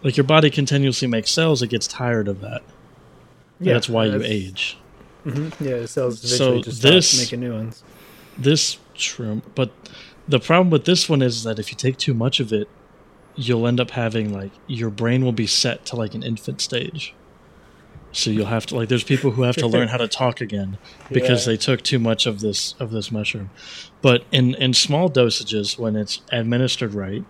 [0.02, 2.62] like your body continuously makes cells, it gets tired of that.
[3.58, 4.78] Yeah, that's why that's, you age.
[5.24, 5.64] Mm-hmm.
[5.64, 7.82] Yeah, the cells so just this, making new ones.
[8.36, 9.70] This shroom, but
[10.28, 12.68] the problem with this one is that if you take too much of it,
[13.36, 17.14] you'll end up having like your brain will be set to like an infant stage.
[18.12, 20.78] So you'll have to like there's people who have to learn how to talk again
[21.12, 21.52] because yeah.
[21.52, 23.50] they took too much of this of this mushroom.
[24.00, 27.24] But in in small dosages when it's administered right,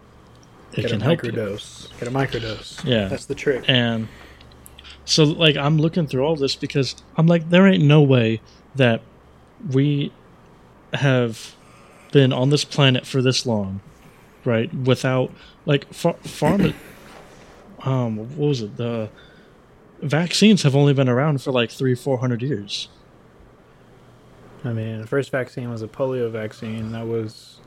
[0.72, 1.90] it Get can a help microdose.
[1.90, 1.98] You.
[1.98, 2.85] Get a microdose.
[2.85, 3.09] Yeah.
[3.09, 3.64] That's the trick.
[3.66, 4.06] And
[5.04, 8.40] so like I'm looking through all this because I'm like there ain't no way
[8.76, 9.02] that
[9.72, 10.12] we
[10.94, 11.56] have
[12.12, 13.80] been on this planet for this long,
[14.44, 14.72] right?
[14.72, 15.30] Without
[15.64, 16.74] like far, pharma
[17.80, 18.76] um what was it?
[18.76, 19.10] The
[20.02, 22.88] vaccines have only been around for like three, four hundred years.
[24.64, 26.92] I mean, the first vaccine was a polio vaccine.
[26.92, 27.60] That was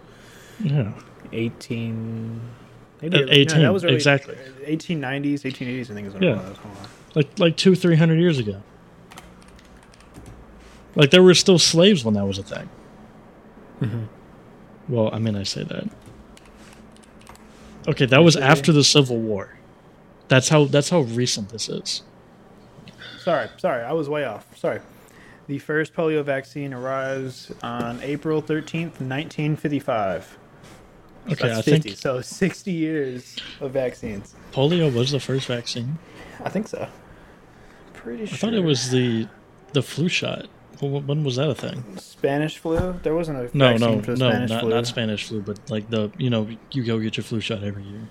[0.61, 0.93] yeah,
[1.31, 2.41] eighteen.
[3.01, 3.61] Maybe eighteen.
[3.61, 4.35] that was early, exactly.
[4.65, 5.89] Eighteen nineties, eighteen eighties.
[5.89, 6.39] I think is what yeah.
[6.41, 6.57] it was.
[7.15, 8.61] Like like two, three hundred years ago.
[10.95, 12.69] Like there were still slaves when that was a thing.
[13.81, 14.03] Mm-hmm.
[14.89, 15.87] Well, I mean, I say that.
[17.87, 19.57] Okay, that was after the Civil War.
[20.27, 22.03] That's how that's how recent this is.
[23.19, 24.57] Sorry, sorry, I was way off.
[24.57, 24.81] Sorry.
[25.47, 30.37] The first polio vaccine arrives on April 13th, 1955.
[31.25, 32.21] So okay, I 50, think so.
[32.21, 34.35] 60 years of vaccines.
[34.51, 35.97] Polio was the first vaccine.
[36.43, 36.87] I think so.
[37.93, 38.35] Pretty sure.
[38.35, 39.27] I thought it was the
[39.73, 40.47] the flu shot.
[40.81, 41.97] When was that a thing?
[41.97, 42.99] Spanish flu.
[43.03, 46.47] There wasn't a no, no, no, not, not Spanish flu, but like the you know
[46.71, 48.07] you go get your flu shot every year.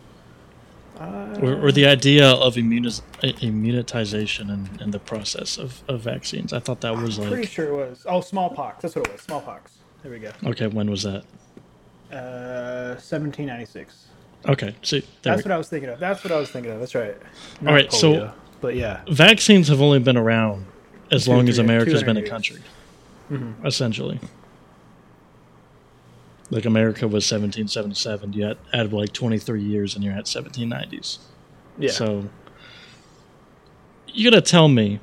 [0.98, 3.02] Uh, or, or, the idea of immuniz-
[3.40, 6.52] immunization and, and the process of, of vaccines.
[6.52, 7.28] I thought that was like.
[7.28, 8.04] Pretty sure it was.
[8.08, 8.82] Oh, smallpox.
[8.82, 9.20] That's what it was.
[9.20, 9.78] Smallpox.
[10.02, 10.32] There we go.
[10.44, 11.22] Okay, when was that?
[12.10, 14.06] Uh, 1796.
[14.48, 16.00] Okay, see, that's what I was thinking of.
[16.00, 16.80] That's what I was thinking of.
[16.80, 17.16] That's right.
[17.60, 20.66] Not All right, polio, so but yeah, vaccines have only been around
[21.10, 22.60] as two, long as America's been a country,
[23.30, 23.66] mm-hmm.
[23.66, 24.20] essentially.
[26.50, 28.32] Like America was 1777.
[28.32, 31.18] yet had, add like 23 years, and you're at 1790s.
[31.78, 31.90] Yeah.
[31.90, 32.24] So
[34.06, 35.00] you gotta tell me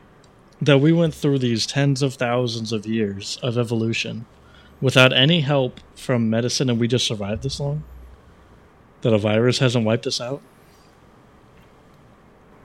[0.62, 4.26] that we went through these tens of thousands of years of evolution
[4.82, 7.84] without any help from medicine, and we just survived this long.
[9.02, 10.41] That a virus hasn't wiped us out.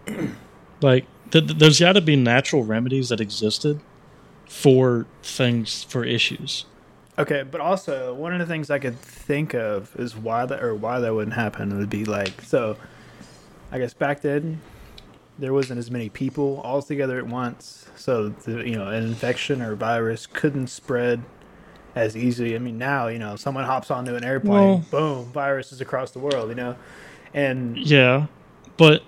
[0.81, 3.81] like, th- there's got to be natural remedies that existed
[4.47, 6.67] for things for issues
[7.21, 10.75] Okay, but also one of the things I could think of is why that or
[10.75, 12.79] why that wouldn't happen would be like so.
[13.71, 14.63] I guess back then
[15.39, 19.61] there wasn't as many people all together at once, so the, you know an infection
[19.61, 21.23] or virus couldn't spread
[21.95, 22.55] as easily.
[22.55, 26.21] I mean, now you know someone hops onto an airplane, boom, virus is across the
[26.21, 26.49] world.
[26.49, 26.77] You know,
[27.35, 28.29] and Yeah,
[28.79, 29.03] but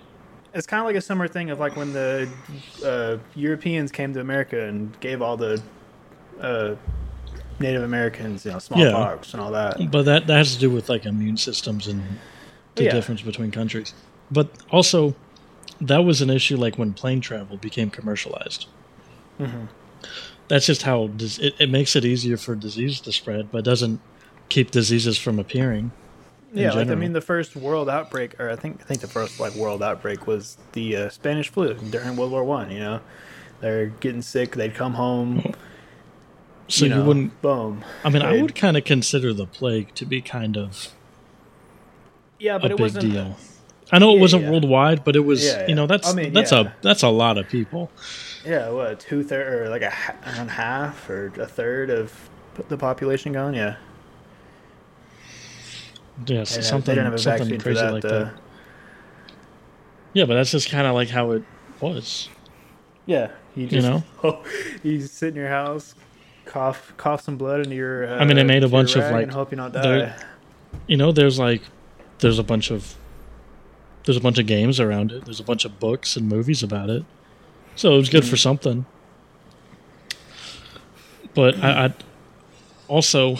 [0.53, 2.29] it's kind of like a similar thing of like when the
[2.85, 5.61] uh, Europeans came to America and gave all the
[6.39, 6.75] uh,
[7.59, 9.77] Native Americans, you know, smallpox and all that.
[9.91, 12.03] but that that has to do with like immune systems and
[12.75, 12.91] the Yeah.
[12.91, 13.93] difference between countries.
[14.31, 15.15] But also,
[15.79, 18.67] that was an issue like when plane travel became commercialized.
[19.39, 19.65] Mm-hmm.
[20.47, 23.99] That's just how it, it makes it easier for disease to spread, but doesn't
[24.49, 25.91] keep diseases from appearing.
[26.53, 29.07] In Yeah, like I mean, the first world outbreak, or I think I think the
[29.07, 32.71] first like world outbreak was the uh, Spanish flu during World War One.
[32.71, 32.99] You know,
[33.59, 35.53] they're getting sick, they'd come home.
[36.69, 37.41] So you, know, wouldn't.
[37.41, 37.83] boom.
[38.05, 40.87] I mean, I they'd- would kind of consider the plague to be kind of
[42.39, 43.11] Yeah, but a it big wasn't.
[43.13, 43.37] deal.
[43.91, 44.51] I know it Yeah, wasn't yeah.
[44.51, 45.43] worldwide, but it was.
[45.45, 46.61] Yeah, You know, that's I mean, that's yeah.
[46.61, 47.91] a that's a lot of people.
[48.45, 50.15] Yeah, what two third or like a ha-
[50.47, 52.29] half or a third of
[52.69, 53.53] the population gone?
[53.53, 53.75] Yeah,
[56.25, 57.93] Yes, They something they didn't have a something crazy that.
[57.93, 58.33] like uh, that.
[60.13, 61.43] Yeah, but that's just kind of like how it
[61.81, 62.29] was.
[63.05, 64.03] Yeah, you just know?
[64.23, 64.43] oh,
[64.83, 65.95] you sit in your house,
[66.45, 68.07] cough cough some blood into your.
[68.07, 70.13] Uh, I mean, they made a bunch of, like, hope you not die.
[70.87, 71.61] You know, there's like
[72.19, 72.95] there's a bunch of
[74.05, 75.25] there's a bunch of games around it.
[75.25, 77.03] There's a bunch of books and movies about it.
[77.75, 78.85] So it was good for something.
[81.33, 81.93] But I, I
[82.87, 83.37] also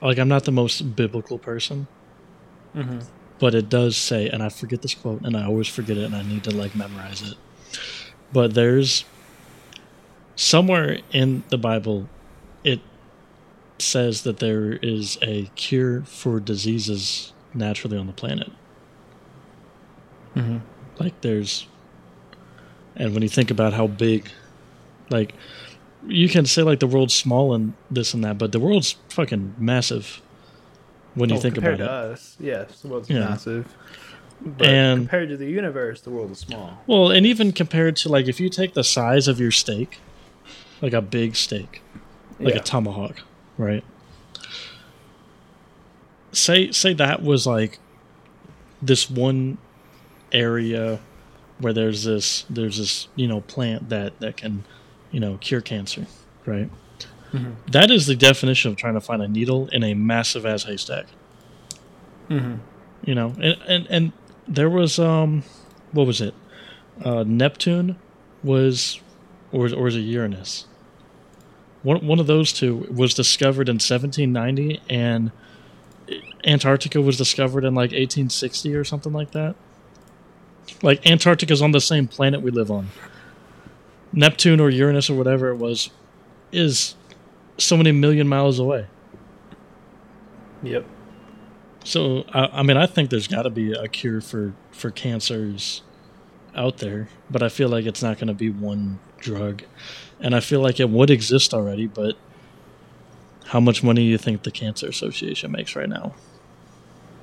[0.00, 1.88] like I'm not the most biblical person,
[2.74, 3.00] hmm
[3.38, 6.16] but it does say, and I forget this quote, and I always forget it, and
[6.16, 7.36] I need to like memorize it.
[8.32, 9.04] But there's
[10.36, 12.08] somewhere in the Bible,
[12.64, 12.80] it
[13.78, 18.52] says that there is a cure for diseases naturally on the planet.
[20.34, 20.58] hmm
[20.98, 21.66] Like there's,
[22.94, 24.30] and when you think about how big,
[25.10, 25.34] like,
[26.06, 29.54] you can say like the world's small and this and that, but the world's fucking
[29.58, 30.20] massive.
[31.14, 33.20] When you Oh, think compared about to it, us, yes, the world's Yeah.
[33.20, 33.74] massive.
[34.44, 36.82] But And- compared to the universe, the world is small.
[36.86, 39.98] Well, and even compared to like if you take the size of your steak,
[40.82, 41.80] like a big steak,
[42.38, 42.60] like Yeah.
[42.60, 43.22] a tomahawk,
[43.56, 43.82] right?
[46.32, 47.78] Say say that was like
[48.82, 49.56] this one
[50.32, 51.00] area
[51.58, 54.64] where there's this there's this you know plant that that can
[55.10, 56.06] you know cure cancer,
[56.44, 56.70] right?
[57.32, 57.56] Mhm.
[57.72, 61.06] That is the definition of trying to find a needle in a massive ass haystack.
[62.28, 62.54] Hmm
[63.04, 64.12] you know and and, and
[64.46, 65.42] there was um
[65.92, 66.34] what was it?
[67.02, 67.96] Uh neptune
[68.42, 69.00] was
[69.52, 70.66] or, or was it uranus?
[71.82, 75.30] One, one of those two was discovered in 1790 and
[76.44, 79.54] antarctica was discovered in like 1860 or something like that.
[80.82, 82.88] Like antarctica's on the same planet we live on
[84.16, 85.90] neptune or uranus or whatever it was
[86.50, 86.96] is
[87.58, 88.86] so many million miles away
[90.62, 90.84] Yep.
[91.84, 95.82] So I, I mean, I think there's got to be a cure for for cancers
[96.54, 99.62] out there, but I feel like it's not going to be one drug,
[100.20, 101.86] and I feel like it would exist already.
[101.86, 102.16] But
[103.46, 106.14] how much money do you think the Cancer Association makes right now?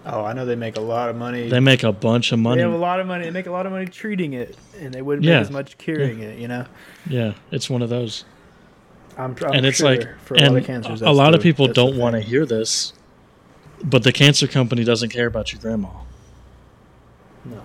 [0.06, 1.48] Oh, I know they make a lot of money.
[1.48, 2.58] They make a bunch of money.
[2.62, 3.24] They have a lot of money.
[3.24, 5.36] They make a lot of money treating it, and they wouldn't Yeah.
[5.36, 6.38] make as much curing it.
[6.40, 6.66] You know,
[7.10, 8.26] yeah, it's one of those,
[9.18, 11.44] I'm, I'm and it's sure like, for a lot of cancers, a lot the- of
[11.44, 12.92] people don't want to hear this,
[13.84, 15.90] but the cancer company doesn't care about your grandma.
[17.46, 17.62] No,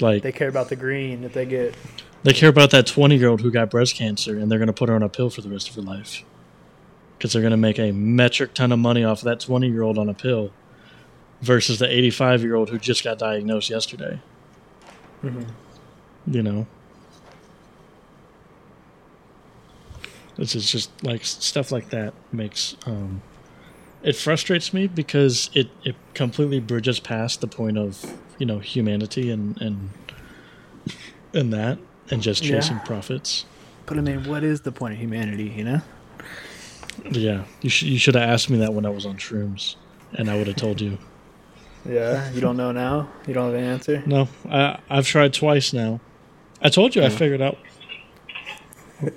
[0.00, 1.74] Like they care about the green that they get.
[2.22, 4.72] They care about that 20 year old who got breast cancer and they're going to
[4.72, 6.22] put her on a pill for the rest of her life.
[7.18, 9.82] Because they're going to make a metric ton of money off of that 20 year
[9.82, 10.50] old on a pill
[11.44, 14.20] versus the 85 year old who just got diagnosed yesterday.
[15.22, 15.46] Mhm.
[16.26, 16.66] You know?
[20.36, 22.76] This is just like stuff like that makes.
[22.86, 23.22] Um,
[24.02, 28.04] it frustrates me because it, it completely bridges past the point of,
[28.38, 29.90] you know, humanity and, and,
[31.32, 31.78] and that
[32.10, 32.56] and just Yeah.
[32.56, 33.44] chasing profits.
[33.86, 35.52] But I mean, what is the point of humanity?
[35.56, 35.80] You know?
[37.10, 39.74] Yeah, you should you should have asked me that when I was on shrooms,
[40.12, 40.96] and I would have told you.
[41.86, 42.30] Yeah.
[42.32, 43.08] You don't know now.
[43.26, 44.02] You don't have an answer.
[44.06, 46.00] No, I I've tried twice now.
[46.62, 47.58] I told you I figured out.
[49.02, 49.08] I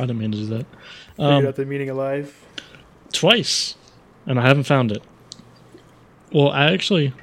[0.00, 0.66] didn't mean to do that.
[1.16, 2.44] Figured Um, out the meaning of life.
[3.12, 3.76] twice,
[4.26, 5.02] and I haven't found it.
[6.32, 7.14] Well, I actually,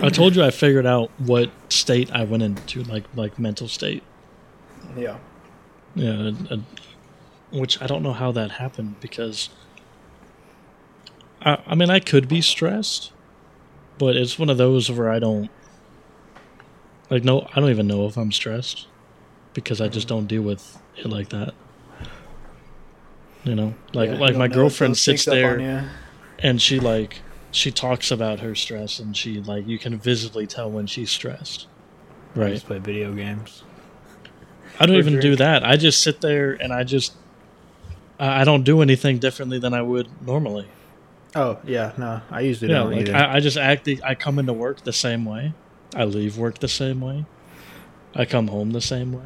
[0.00, 4.02] I told you I figured out what state I went into, like like mental state.
[4.96, 5.18] Yeah.
[5.94, 6.30] Yeah,
[7.50, 9.50] which I don't know how that happened because
[11.42, 13.11] I, I mean, I could be stressed,
[14.02, 15.48] but it's one of those where I don't
[17.08, 17.22] like.
[17.22, 18.88] No, I don't even know if I'm stressed
[19.54, 21.54] because I just don't deal with it like that.
[23.44, 25.90] You know, like Yeah, like my know, girlfriend sits sneaks up on there
[26.40, 30.68] and she like she talks about her stress and she like you can visibly tell
[30.68, 31.68] when she's stressed.
[32.34, 32.54] I Right.
[32.54, 33.62] just play video games.
[34.80, 35.64] I don't Or even do that.
[35.64, 37.14] I just sit there and I just
[38.18, 40.66] I I don't do anything differently than I would normally.
[41.34, 43.08] Oh yeah, no, I usually Yeah, don't like.
[43.10, 43.84] I, I just act.
[43.84, 45.54] The, I come into work the same way.
[45.94, 47.24] I leave work the same way.
[48.14, 49.24] I come home the same way.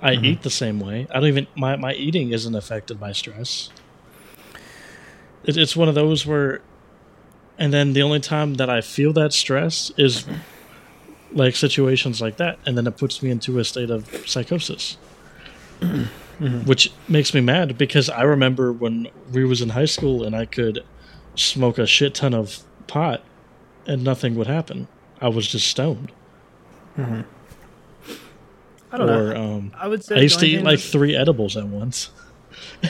[0.00, 0.24] I Mhm.
[0.24, 1.06] eat the same way.
[1.10, 3.70] I don't even my my eating isn't affected by stress.
[5.44, 6.60] It, it's one of those where,
[7.58, 10.26] and then the only time that I feel that stress is
[11.32, 14.96] like situations like that, and then it puts me into a state of psychosis,
[16.64, 20.44] which makes me mad because I remember when we was in high school and I
[20.46, 20.80] could
[21.38, 23.22] smoke a shit ton of pot
[23.86, 24.88] and nothing would happen.
[25.20, 26.12] I was just stoned.
[26.96, 27.24] I
[28.96, 29.36] don't or know.
[29.56, 32.10] um, I would say I used to eat like that- three edibles at once,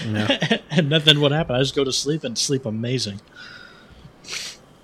[0.07, 0.27] No.
[0.71, 1.57] and nothing would happen.
[1.57, 3.21] I just go to sleep and sleep amazing.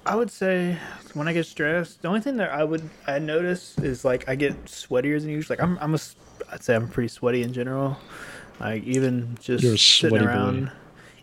[0.07, 0.77] I would say
[1.14, 4.35] when I get stressed, the only thing that I would I notice is like I
[4.35, 5.57] get sweatier than usual.
[5.57, 6.16] Like I'm I'm a s-
[6.53, 7.96] I'd say I'm pretty sweaty in general.
[8.61, 10.27] Like even just You're sitting sweaty
[10.66, 10.70] boy.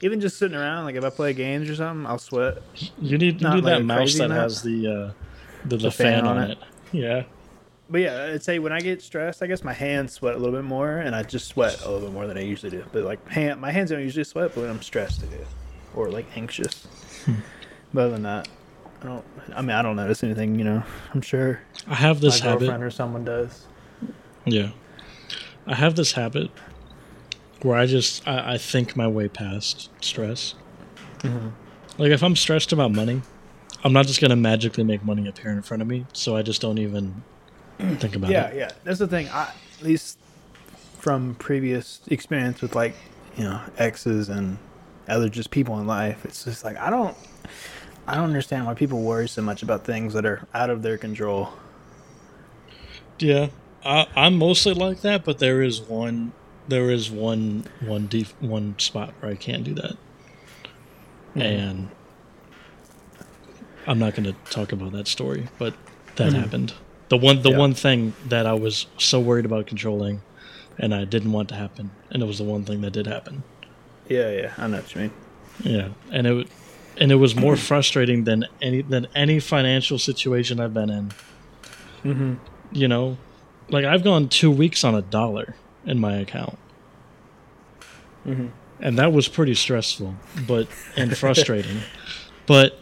[0.01, 0.85] Even just sitting around.
[0.85, 2.57] Like if I play games or something, I'll sweat.
[2.99, 4.41] You need, you need like that mouse that amount.
[4.41, 5.11] has the uh,
[5.65, 6.51] the, the, The fan, fan on it.
[6.51, 6.57] it.
[6.93, 7.23] Yeah,
[7.89, 10.55] But yeah, I'd say when I get stressed, I guess my hands sweat a little
[10.55, 12.83] bit more, and I just sweat a little bit more than I usually do.
[12.91, 15.45] But like hand, my hands don't usually sweat, but when I'm stressed, I do,
[15.95, 16.85] or like anxious.
[17.25, 17.35] Hmm.
[17.93, 18.47] but other than that,
[19.01, 19.25] I don't.
[19.55, 20.57] I mean, I don't notice anything.
[20.57, 20.83] You know,
[21.13, 22.59] I'm sure I have this my habit.
[22.61, 23.65] girlfriend or someone does.
[24.45, 24.71] Yeah,
[25.67, 26.49] I have this habit
[27.63, 30.55] where I just I, I think my way past stress.
[31.19, 31.49] Mm-hmm.
[31.97, 33.21] Like if I'm stressed about money,
[33.83, 36.05] I'm not just gonna magically make money appear in front of me.
[36.13, 37.23] So I just don't even
[37.99, 38.55] think about Yeah, it.
[38.55, 38.59] yeah.
[38.61, 38.71] Yeah.
[38.83, 39.27] That's the thing.
[39.29, 39.43] I,
[39.79, 40.17] at least
[40.99, 42.95] from previous experience with like
[43.37, 44.57] you know exes and
[45.07, 47.15] other just people in life, it's just like I don't.
[48.07, 50.97] I don't understand why people worry so much about things that are out of their
[50.97, 51.53] control.
[53.19, 53.49] Yeah,
[53.85, 56.33] I, I'm mostly like that, but there is one,
[56.67, 59.97] there is one, one deep, one spot where I can't do that,
[61.35, 61.89] and
[63.87, 65.73] I'm not going to talk about that story, but
[66.15, 66.73] that happened.
[67.09, 67.57] The one, the Yeah.
[67.57, 70.21] one thing that I was so worried about controlling,
[70.77, 73.43] and I didn't want to happen, and it was the one thing that did happen.
[74.07, 74.51] Yeah, yeah.
[74.57, 75.11] I know what you mean.
[75.63, 76.47] Yeah, and it,
[76.97, 81.11] and it was more frustrating than any than any financial situation I've been in.
[82.03, 82.33] Mm-hmm.
[82.71, 83.15] you know
[83.69, 86.57] like i've gone two weeks on a dollar in my account
[88.25, 88.47] Mm-hmm.
[88.79, 90.13] and that was pretty stressful
[90.47, 91.79] but and frustrating
[92.45, 92.77] but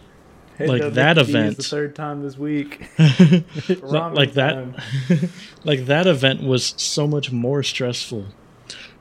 [0.59, 2.89] Like that event- the third time this week.
[2.99, 4.83] like, that
[5.63, 8.25] like that event was so much more stressful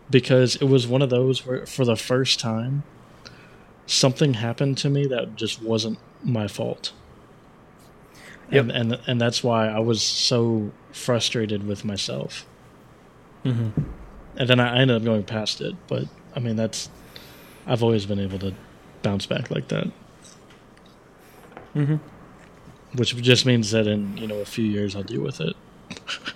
[0.09, 2.85] because it was one of those where for the first time
[3.87, 6.93] something happened to me that just wasn't my fault
[8.53, 8.63] Yep.
[8.69, 12.47] and, and and that's why i was so frustrated with myself
[13.45, 13.81] Mm-hmm.
[14.37, 15.75] and then I ended up going past it.
[15.87, 16.89] But I mean, that's
[17.67, 18.55] I've always been able to
[19.03, 19.87] bounce back like that,
[21.75, 21.97] Mm-hmm.
[22.99, 25.55] which just means that in you know a few years I'll deal with it.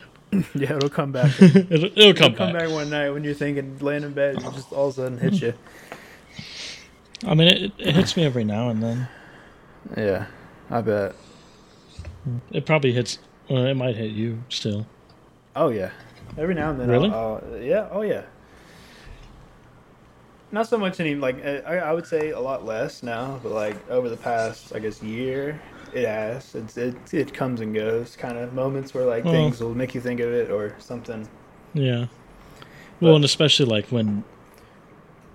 [0.55, 1.31] Yeah, it'll come back.
[1.43, 2.55] it'll, it'll come, It'll come back.
[2.63, 5.19] back one night when you're thinking, laying in bed, it just all of a sudden
[5.19, 5.53] hits you.
[7.27, 9.09] I mean, it, it hits me every now and then.
[9.95, 10.25] Yeah,
[10.71, 11.15] I bet.
[12.51, 13.19] It probably hits.
[13.51, 14.87] Well, it might hit you still.
[15.55, 15.91] Oh yeah,
[16.39, 16.89] every now and then.
[16.89, 17.11] Really?
[17.11, 17.89] I'll, I'll- yeah.
[17.91, 18.23] Oh yeah.
[20.51, 23.89] Not so much any like I, I would say a lot less now, but like
[23.89, 25.61] over the past I guess year,
[25.95, 26.55] it has.
[26.55, 29.95] It's it it comes and goes, kind of moments where like Well- things will make
[29.95, 31.27] you think of it or something.
[31.73, 32.07] Yeah.
[33.01, 34.23] Well, and especially like when,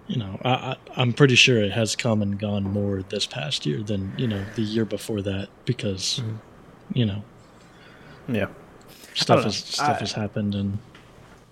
[0.06, 3.66] you know, I, I I'm pretty sure it has come and gone more this past
[3.66, 6.38] year than you know the year before that because, Mhm.
[6.94, 7.24] you know,
[8.28, 8.48] Yeah.
[9.16, 10.78] stuff has stuff I- has happened and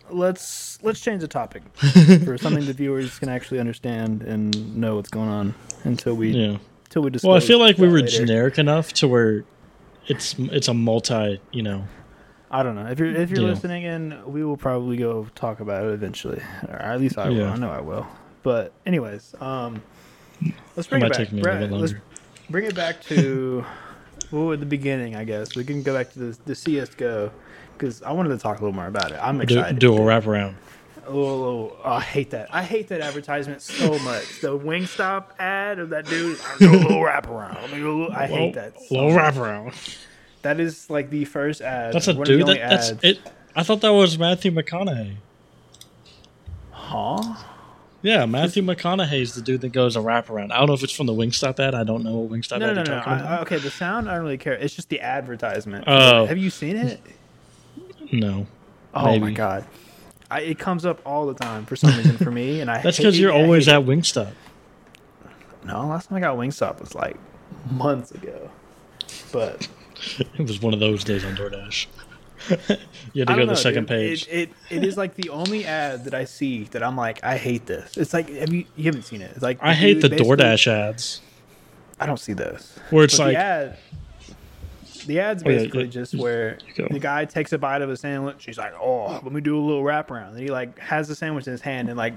[0.09, 1.63] Let's let's change the topic
[2.25, 6.57] for something the viewers can actually understand and know what's going on until we yeah.
[6.85, 7.11] until we.
[7.23, 8.07] Well, I feel like we were later.
[8.25, 9.43] generic enough to where
[10.07, 11.85] it's it's a multi, you know.
[12.51, 15.85] I don't know if you're if you're listening in, we will probably go talk about
[15.85, 17.37] it eventually, or at least I will.
[17.37, 17.51] Yeah.
[17.51, 18.07] I know I will.
[18.43, 19.81] But anyways, um,
[20.75, 21.17] let's It bring might it back.
[21.17, 21.95] take me a Brad, let's
[22.49, 23.65] bring it back to
[24.31, 27.31] well, at the beginning, I guess we can go back to the the CS:GO
[27.77, 29.19] because I wanted to talk a little more about it.
[29.21, 29.79] I'm Do, excited.
[29.79, 30.55] do a wraparound.
[31.07, 32.47] Oh, oh, I hate that.
[32.53, 34.41] I hate that advertisement so much.
[34.41, 36.39] The Wingstop ad of that dude.
[36.39, 37.69] I do a little wraparound.
[37.73, 38.73] Do a little- I hate that.
[38.81, 39.75] so Little wraparound.
[40.41, 41.93] That is like the first ad.
[41.93, 42.47] That's a one of the dude.
[42.47, 43.03] That, that's ads.
[43.03, 43.19] it.
[43.55, 45.15] I thought that was Matthew McConaughey.
[46.71, 47.35] Huh?
[48.01, 50.51] Yeah, Matthew McConaughey's the dude that goes a wraparound.
[50.51, 51.73] I don't know if it's from the Wingstop ad.
[51.73, 52.95] I don't know what Wingstop No, ad no, you're no.
[52.97, 52.97] no.
[52.97, 53.39] talking I, about.
[53.39, 54.53] I- okay, the sound I don't really care.
[54.53, 55.85] It's just the advertisement.
[55.87, 56.25] Oh.
[56.25, 56.99] Have you seen it?
[58.11, 58.47] No.
[58.93, 59.65] Oh my god.
[60.31, 62.81] I, it comes up all the time for some reason for me, and I.
[62.81, 64.31] That's because you're I hate always at Wingstop.
[65.63, 67.17] No, last time I got Wingstop was like
[67.71, 68.49] months ago.
[69.31, 69.67] But
[70.37, 71.87] It was one of those days on DoorDash.
[72.49, 73.97] you had to go don't to know, the second dude.
[73.97, 74.27] page.
[74.27, 77.37] It, it it is like the only ad that I see that I'm like, I
[77.37, 77.97] hate this.
[77.97, 79.31] It's like have you you haven't seen it?
[79.31, 81.21] It's like I hate the DoorDash ads
[81.99, 82.77] I don't see this.
[82.89, 83.77] where it's But like the ad,
[85.05, 87.97] the ad's Oh, yeah, basically yeah, just where the guy takes a bite of a
[87.97, 88.45] sandwich.
[88.45, 91.47] He's like, "Oh, let me do a little wraparound." And he like has the sandwich
[91.47, 92.13] in his hand and like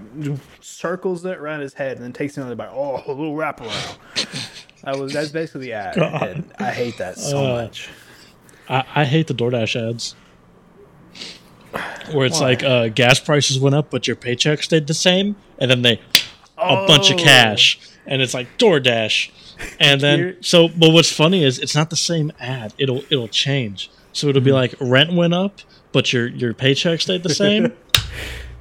[0.60, 2.70] circles it around his head, and then takes another bite.
[2.72, 3.98] Oh, a little wraparound.
[4.82, 5.96] that was that's basically the ad.
[5.96, 7.88] And I hate that so Uh, much.
[8.68, 10.14] I, I hate the DoorDash ads.
[12.12, 12.46] Where it's Why?
[12.48, 16.00] like uh, gas prices went up, but your paycheck stayed the same, and then they
[16.56, 17.22] a bunch of Oh.
[17.22, 19.30] cash, and it's like DoorDash,
[19.80, 20.68] and then so.
[20.68, 22.74] But what's funny is it's not the same ad.
[22.78, 23.90] It'll it'll change.
[24.12, 24.54] So it'll be mm-hmm.
[24.54, 25.60] like rent went up,
[25.92, 27.72] but your your paycheck stayed the same.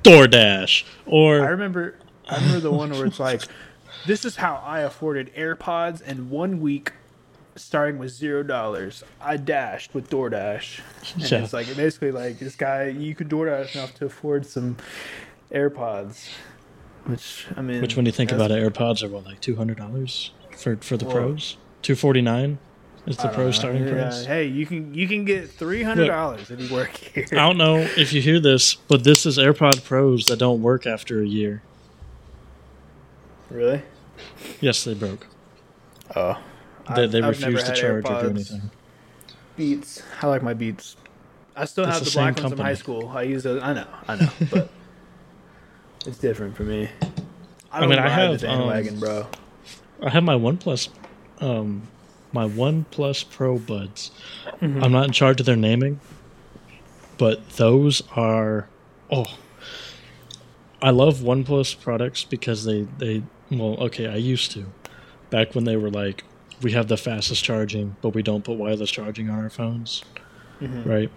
[0.04, 1.96] DoorDash or I remember
[2.30, 3.42] I remember the one where it's like,
[4.06, 6.94] "This is how I afforded AirPods in one week."
[7.56, 10.80] Starting with zero dollars, I dashed with DoorDash.
[11.16, 11.44] And Yeah.
[11.44, 14.78] it's like basically like this guy, you could DoorDash enough to afford some
[15.52, 16.30] AirPods.
[17.06, 19.56] Which I mean, which when you think that's- about it, AirPods are what like two
[19.56, 21.58] hundred dollars for for the Well, pros.
[21.82, 22.58] Two forty nine
[23.06, 23.52] It's the pro know.
[23.52, 24.26] starting Yeah, price.
[24.26, 27.26] Hey, you can you can get three hundred dollars if you work here.
[27.32, 30.86] I don't know if you hear this, but this is AirPod Pros that don't work
[30.86, 31.62] after a year.
[33.50, 33.82] Really?
[34.60, 35.28] Yes, they broke.
[36.16, 36.38] Oh,
[36.96, 38.72] They, they I've refuse to charge or do anything.
[39.56, 40.02] Beats.
[40.22, 40.96] I like my Beats.
[41.56, 43.10] I still It's have the the, black ones from high school.
[43.10, 43.62] I use those.
[43.64, 44.70] I know, I know, but
[46.06, 46.90] it's different for me.
[47.72, 49.28] I I don't mean, I have, um, bro.
[50.02, 50.90] I have my OnePlus,
[51.40, 51.88] um,
[52.32, 54.12] my OnePlus Pro buds.
[54.62, 54.84] Mm-hmm.
[54.84, 56.00] I'm not in charge of their naming,
[57.18, 58.68] but those are
[59.12, 59.26] oh.
[60.80, 64.66] I love OnePlus products because they they well okay I used to,
[65.32, 66.24] back when they were like
[66.62, 70.04] we have the fastest charging but we don't put wireless charging on our phones,
[70.62, 70.90] Mm-hmm.
[70.90, 71.12] right?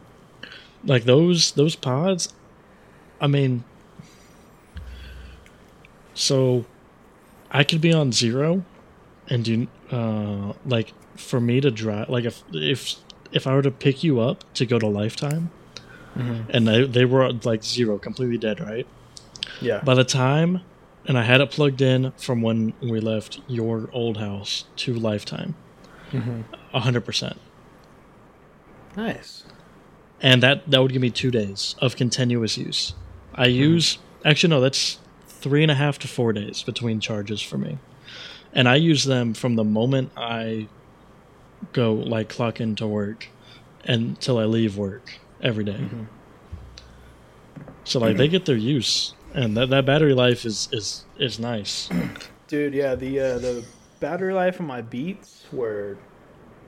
[0.84, 2.32] Like those those pods,
[3.20, 3.64] I mean.
[6.14, 6.66] So,
[7.50, 8.62] I could be on zero,
[9.30, 12.96] and do uh like for me to drive like if if
[13.32, 15.50] if I were to pick you up to go to Lifetime,
[16.16, 16.50] Mm-hmm.
[16.50, 18.86] and they they were like zero, completely dead, right?
[19.60, 19.80] Yeah.
[19.84, 20.60] By the time,
[21.06, 25.54] and I had it plugged in from when we left your old house to Lifetime,
[26.10, 26.40] Mm-hmm.
[26.74, 27.38] a hundred percent,
[28.96, 29.44] Nice.
[30.20, 32.94] and that that would give me two days of continuous use.
[33.34, 37.56] I use actually no, that's three and a half to four days between charges for
[37.56, 37.78] me,
[38.52, 40.68] and I use them from the moment I
[41.72, 43.28] go like clock into work
[43.84, 45.88] until I leave work every day.
[47.84, 51.88] So like they get their use, and that, that battery life is is is nice.
[52.48, 53.64] Dude, yeah, the uh, the
[54.00, 55.96] battery life on my Beats were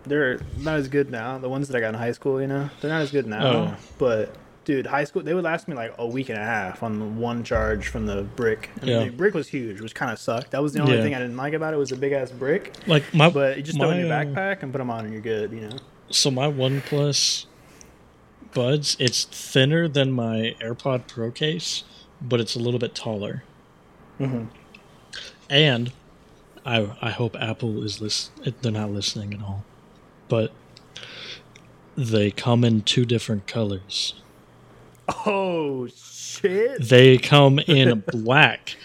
[0.05, 1.39] they're not as good now.
[1.39, 3.47] The ones that I got in high school, you know, they're not as good now.
[3.47, 3.77] Oh.
[3.99, 4.35] But
[4.65, 7.43] dude, high school they would last me like a week and a half on one
[7.45, 8.71] charge from the brick.
[8.81, 9.05] And Yeah.
[9.05, 10.51] the brick was huge, which kind of sucked.
[10.53, 11.03] That was the only Yeah.
[11.03, 12.73] thing I didn't like about it was the big ass brick.
[12.87, 15.05] Like my But you just throw it in your uh, backpack and put them on,
[15.05, 15.53] and you're good.
[15.53, 15.77] You know.
[16.11, 17.47] So my OnePlus
[18.55, 21.85] buds, it's thinner than my AirPod Pro case,
[22.21, 23.43] but it's a little bit taller.
[24.21, 24.45] Mm-hmm.
[25.51, 25.93] And
[26.65, 28.31] I I hope Apple is list
[28.63, 29.65] they're not listening at all.
[30.29, 30.53] But
[31.97, 34.15] they come in two different colors.
[35.09, 36.83] Oh shit!
[36.83, 38.77] They come in black.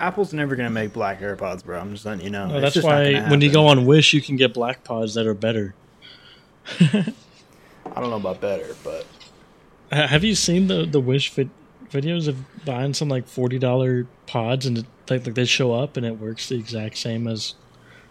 [0.00, 1.78] Apple's never gonna make black AirPods, bro.
[1.78, 2.48] I'm just letting you know.
[2.56, 5.34] It's that's why when you go on Wish, you can get black pods that are
[5.34, 5.74] better.
[6.80, 9.06] I don't know about better, but
[9.92, 11.50] Have you seen the the Wish vid-
[11.90, 15.96] videos of buying some like forty dollar pods and it, like like they show up
[15.96, 17.54] and it works the exact same as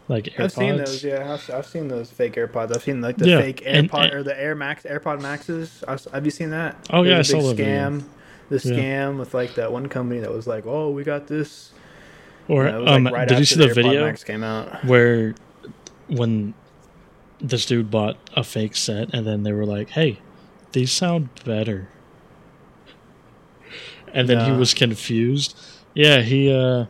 [0.07, 0.39] like AirPods?
[0.43, 1.03] I've seen those.
[1.03, 2.75] Yeah, I've, I've seen those fake AirPods.
[2.75, 5.83] I've seen like the Yeah, fake and- AirPod and- or the Air Max AirPod Maxes.
[5.87, 6.75] I've, have you seen that?
[6.89, 8.03] Oh, yeah, There's a I saw the scam.
[8.49, 8.75] The Yeah.
[8.75, 11.71] scam with like that one company that was like, "Oh, we got this."
[12.49, 14.43] Or And it was, um, like, right did you see the AirPod video Max came
[14.43, 14.83] out?
[14.85, 15.33] where
[16.07, 16.53] when
[17.39, 20.19] this dude bought a fake set and then they were like, "Hey,
[20.73, 21.87] these sound better."
[24.13, 25.57] and then he was confused.
[25.93, 26.53] Yeah, he.
[26.53, 26.85] uh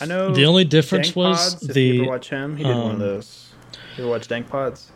[0.00, 0.32] I know.
[0.34, 2.86] The only difference Dank was Pods, if the you ever watch him, he did one
[2.86, 3.52] of um, those.
[3.96, 4.90] You ever watch Dank Pods?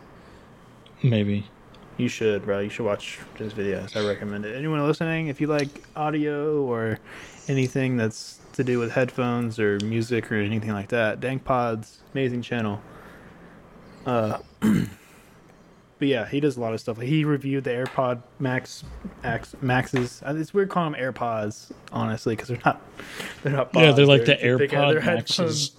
[1.03, 1.45] maybe.
[1.97, 2.59] You should, bro.
[2.59, 3.95] You should watch his videos.
[3.95, 4.55] I recommend it.
[4.55, 6.99] Anyone listening, if you like audio or
[7.47, 12.41] anything that's to do with headphones or music or anything like that, Dank Pods, amazing
[12.41, 12.81] channel.
[14.05, 14.39] Uh,
[15.99, 16.99] but yeah, he does a lot of stuff.
[16.99, 18.83] He reviewed the AirPod Max,
[19.23, 20.21] Max Maxes.
[20.25, 22.81] Uh, It's weird calling them AirPods, honestly, because they're not.
[23.43, 23.69] They're not.
[23.73, 25.71] Yeah, they're like the they're- AirPod they're Maxes.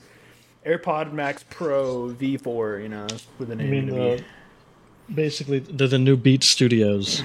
[0.64, 2.82] AirPod Max Pro V4.
[2.82, 3.70] You know, that's what the I name.
[3.70, 4.18] mean, to uh,
[5.14, 7.22] basically, they're the new Beats Studios,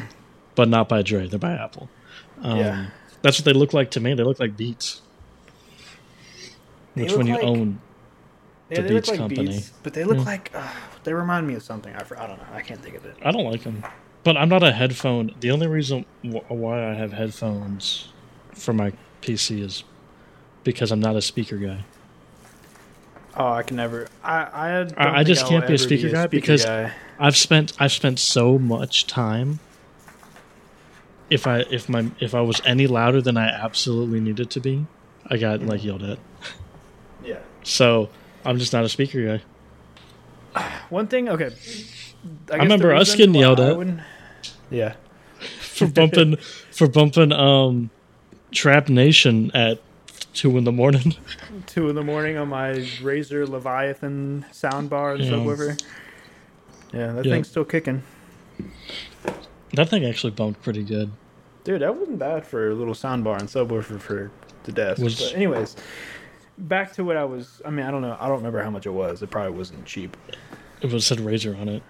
[0.56, 1.28] but not by Dre.
[1.28, 1.90] They're by Apple.
[2.44, 2.86] Um, Yeah.
[3.24, 4.14] That's what they look like to me.
[4.16, 5.02] They look like Beats.
[6.96, 7.80] They Which look when you like- own
[8.72, 9.48] Yeah, the Beats like company.
[9.48, 10.24] Beats, but they look Yeah.
[10.24, 10.68] like uh,
[11.04, 11.94] they remind me of something.
[11.94, 12.46] I, I don't know.
[12.54, 13.16] I can't think of it.
[13.24, 13.84] I don't like them,
[14.24, 15.36] but I'm not a headphone.
[15.40, 18.10] The only reason wh- why I have headphones
[18.54, 19.84] for my PC is
[20.64, 21.84] because I'm not a speaker guy.
[23.36, 24.08] Oh, I can never.
[24.24, 26.92] I I, I- I just can't be a ever speaker guy because- guy.
[27.20, 29.60] I've spent I've spent so much time.
[31.30, 34.86] If I if my if I was any louder than I absolutely needed to be,
[35.28, 36.18] I got like yelled at.
[37.24, 37.40] yeah.
[37.64, 38.10] So
[38.46, 39.40] I'm just not a speaker
[40.54, 40.62] guy.
[40.90, 41.30] One thing.
[41.30, 41.46] Okay.
[41.46, 44.00] I, guess remember us getting yelled at.
[44.70, 44.96] Yeah.
[45.60, 46.36] for bumping
[46.72, 47.90] for bumping um
[48.52, 49.80] Trap Nation at
[50.34, 51.16] two in the morning.
[51.68, 52.72] Two in the morning on my
[53.02, 55.32] Razer Leviathan soundbar and Yeah.
[55.32, 55.82] subwoofer.
[56.94, 57.34] Yeah, that Yeah.
[57.34, 58.04] thing's still kicking.
[59.74, 61.12] That thing actually bumped pretty good.
[61.64, 64.32] Dude, that wasn't bad for a little soundbar and subwoofer for
[64.64, 65.02] the desk.
[65.02, 65.76] Was- but anyways,
[66.62, 67.62] back to what I was.
[67.66, 68.16] I mean, I don't know.
[68.20, 69.22] I don't remember how much it was.
[69.22, 70.16] It probably wasn't cheap.
[70.82, 71.84] It was said Razer on it.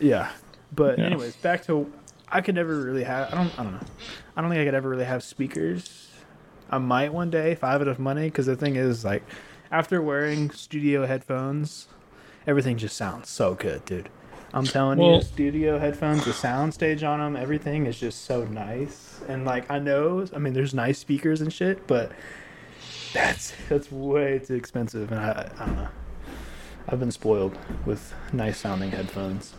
[0.00, 0.30] Yeah,
[0.72, 1.06] but Yeah.
[1.06, 1.90] anyways, back to
[2.28, 3.32] I could never really have.
[3.32, 3.58] I don't.
[3.58, 3.86] I don't know.
[4.36, 6.08] I don't think I could ever really have speakers.
[6.70, 8.24] I might one day if I have enough money.
[8.24, 9.22] Because the thing is, like,
[9.70, 11.86] after wearing studio headphones,
[12.46, 14.08] everything just sounds so good, dude.
[14.52, 18.44] I'm telling Well- you, studio headphones, the sound stage on them, everything is just so
[18.44, 19.20] nice.
[19.28, 22.12] And like, I know, I mean, there's nice speakers and shit, but
[23.14, 25.88] that's that's way too expensive, and I, I don't know.
[26.88, 27.56] I've been spoiled
[27.86, 29.54] with nice sounding headphones.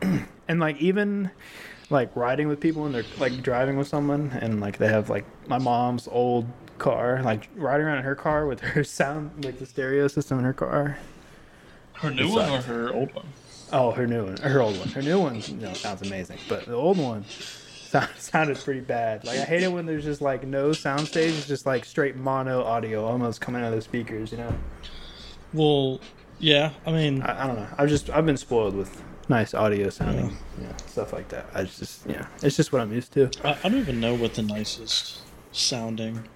[0.00, 1.30] and like even
[1.90, 5.26] like riding with people and they're like driving with someone and like they have like
[5.48, 6.46] my mom's old
[6.78, 10.44] car, like riding around in her car with her sound like the stereo system in
[10.44, 10.98] her car.
[11.94, 13.26] Her new one or her old one?
[13.72, 14.88] Oh, her new one, her old one.
[14.88, 17.24] Her new one, you know, sounds amazing, but the old one
[17.88, 19.24] sound, sounded pretty bad.
[19.24, 22.16] Like I hate it when there's just like no sound stage, it's just like straight
[22.16, 24.32] mono audio almost coming out of the speakers.
[24.32, 24.54] You know,
[25.52, 26.00] Well,
[26.38, 26.72] yeah.
[26.86, 27.68] I mean, I, I don't know.
[27.78, 31.46] I've just I've been spoiled with nice audio sounding, yeah, stuff like that.
[31.54, 33.30] I just yeah, it's just what I'm used to.
[33.44, 35.20] I, I don't even know what the nicest
[35.52, 36.28] sounding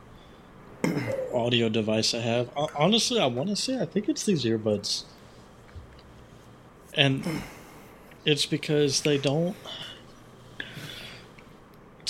[1.34, 2.48] audio device I have.
[2.48, 5.04] Ho- Honestly, I want to say I think it's these earbuds,
[6.94, 7.24] and
[8.24, 9.56] it's because they don't.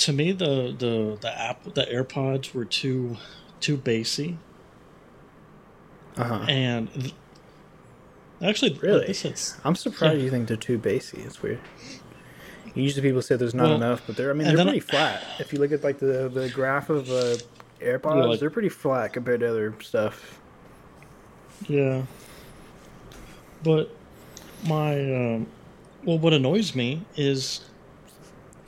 [0.03, 3.15] To me, the the the app the AirPods were too
[3.61, 4.37] too bassy,
[6.17, 6.45] Uh huh.
[6.49, 7.13] and th-
[8.41, 9.05] actually, Really?
[9.05, 10.23] is- I'm surprised Yeah.
[10.25, 11.21] you think they're too bassy.
[11.21, 11.59] It's weird.
[12.75, 15.23] Usually people say there's not Well, enough, but they're I mean they're pretty flat.
[15.39, 17.37] If you look at like the the graph of uh,
[17.79, 20.37] AirPods, Yeah, like- they're pretty flat compared to other stuff.
[21.69, 22.01] Yeah.
[23.63, 23.89] But
[24.67, 25.47] my um
[26.03, 27.61] well what annoys me is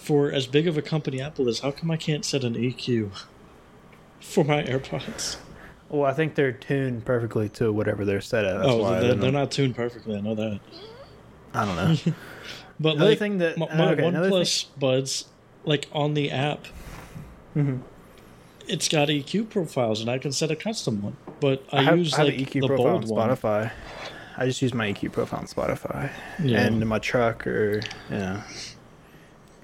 [0.05, 3.11] for as big of a company Apple is, how come I can't set an EQ
[4.19, 5.37] for my AirPods?
[5.89, 8.57] Well, I think they're tuned perfectly to whatever they're set at.
[8.57, 10.15] That's oh, why they're, they they're don't- tuned perfectly.
[10.17, 10.59] I know that.
[11.53, 12.13] I don't know.
[12.79, 15.25] But Another like thing that- my, my okay, OnePlus buds,
[15.63, 16.65] like on the app,
[17.55, 17.79] Mhm.
[18.67, 21.15] it's got EQ profiles, and I can set a custom one.
[21.39, 23.29] But I, I have, use I have like an EQ the profile on bold one.
[23.29, 23.71] Spotify.
[24.37, 26.11] I just use my EQ profile on Spotify,
[26.43, 26.65] Yeah.
[26.65, 27.75] and my truck or
[28.09, 28.43] you know,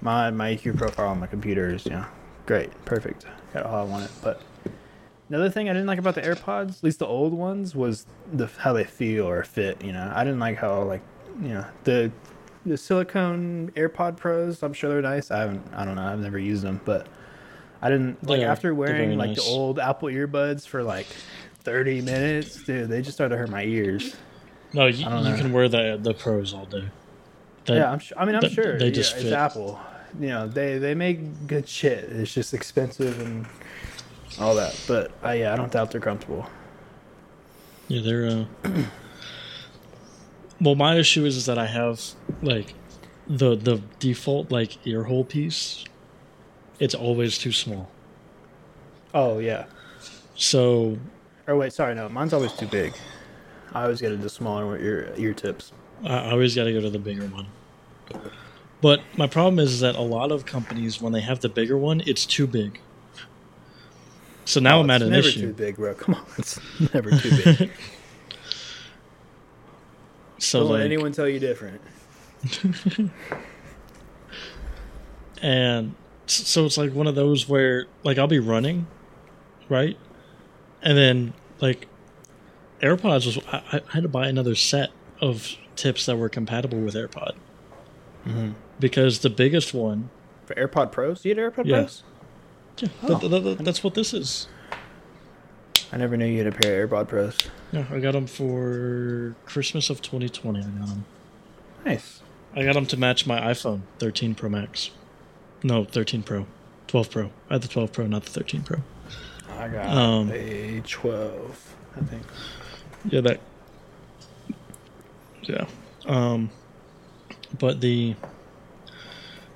[0.02, 2.06] my my EQ profile on my computer is you know
[2.45, 4.10] great, perfect, got all I wanted.
[4.22, 4.41] But
[5.30, 8.47] another thing I didn't like about the AirPods, at least the old ones, was the
[8.47, 9.84] how they feel or fit.
[9.84, 11.02] You know, I didn't like how like
[11.41, 12.12] you know the
[12.66, 14.62] the silicone AirPod Pros.
[14.64, 15.32] I'm sure they're nice.
[15.32, 15.64] I haven't.
[15.74, 16.04] I don't know.
[16.06, 17.08] I've never used them, but
[17.82, 19.38] I didn't like They're- after wearing like nice.
[19.43, 21.08] the old Apple earbuds for like
[21.64, 22.89] 30 minutes, dude.
[22.89, 24.16] They just started to hurt my ears.
[24.74, 26.89] No, you, you can wear the the pros all day.
[27.66, 27.99] That- yeah, I'm.
[27.99, 29.34] Sure, I mean, I'm sure they yeah, just it's fit.
[29.34, 29.80] Apple.
[30.20, 32.05] You know, they they make good shit.
[32.05, 33.45] It's just expensive and
[34.39, 34.80] all that.
[34.88, 36.45] But I yeah, I don't doubt they're comfortable.
[37.88, 38.26] Yeah, they're.
[38.28, 38.45] Uh...
[40.62, 42.01] well, my issue is, is that I have
[42.41, 42.74] like
[43.28, 45.86] the the default like ear hole piece
[46.82, 47.89] it's always too small.
[49.14, 49.66] Oh yeah.
[50.36, 50.97] So
[51.47, 52.93] Or wait, sorry, no, mine's always too big.
[53.72, 55.72] I always get the smaller ear ear tips.
[56.03, 57.47] I I always got to go to the bigger one.
[58.82, 62.02] But my problem is that a lot of companies, when they have the bigger one,
[62.06, 62.80] it's too big.
[64.46, 65.42] So now Oh, I'm at it's an never issue.
[65.42, 65.94] too big, bro.
[65.94, 66.60] Come on, it's
[66.94, 67.72] never too big.
[70.40, 71.80] So Don't let anyone tell you different.
[75.42, 75.94] and
[76.26, 78.88] so it's like one of those where like I'll be running,
[79.70, 79.98] right,
[80.82, 81.88] and then like
[82.82, 86.96] AirPods was I, I had to buy another set of tips that were compatible with
[86.96, 87.34] AirPod
[88.26, 88.51] Mm-hmm.
[88.80, 90.09] because the biggest one,
[90.45, 91.80] For AirPod Pros, you had AirPod Yeah.
[91.82, 92.03] Pros?
[92.78, 93.19] yeah, Oh.
[93.19, 94.47] th- th- th- that's what this is.
[95.93, 97.38] I never knew you had a pair of AirPod Pros.
[97.72, 100.59] Yeah, I got them for Christmas of 2020.
[100.59, 101.05] I got them.
[101.86, 102.22] Nice.
[102.55, 104.91] I got them to match my iPhone 13 Pro Max.
[105.63, 106.45] No, 13 Pro,
[106.88, 107.32] 12 Pro.
[107.49, 108.80] I had the 12 Pro, not the 13 Pro.
[109.57, 112.24] I got Um, a 12, I think.
[113.09, 113.39] Yeah, that.
[115.43, 115.65] Yeah.
[116.05, 116.49] Um,
[117.58, 118.16] but the.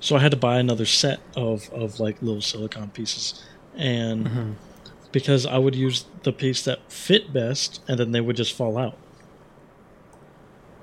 [0.00, 3.42] So I had to buy another set of of like little silicone pieces,
[3.76, 4.52] and Mm-hmm.
[5.12, 8.76] because I would use the piece that fit best, and then they would just fall
[8.78, 8.96] out.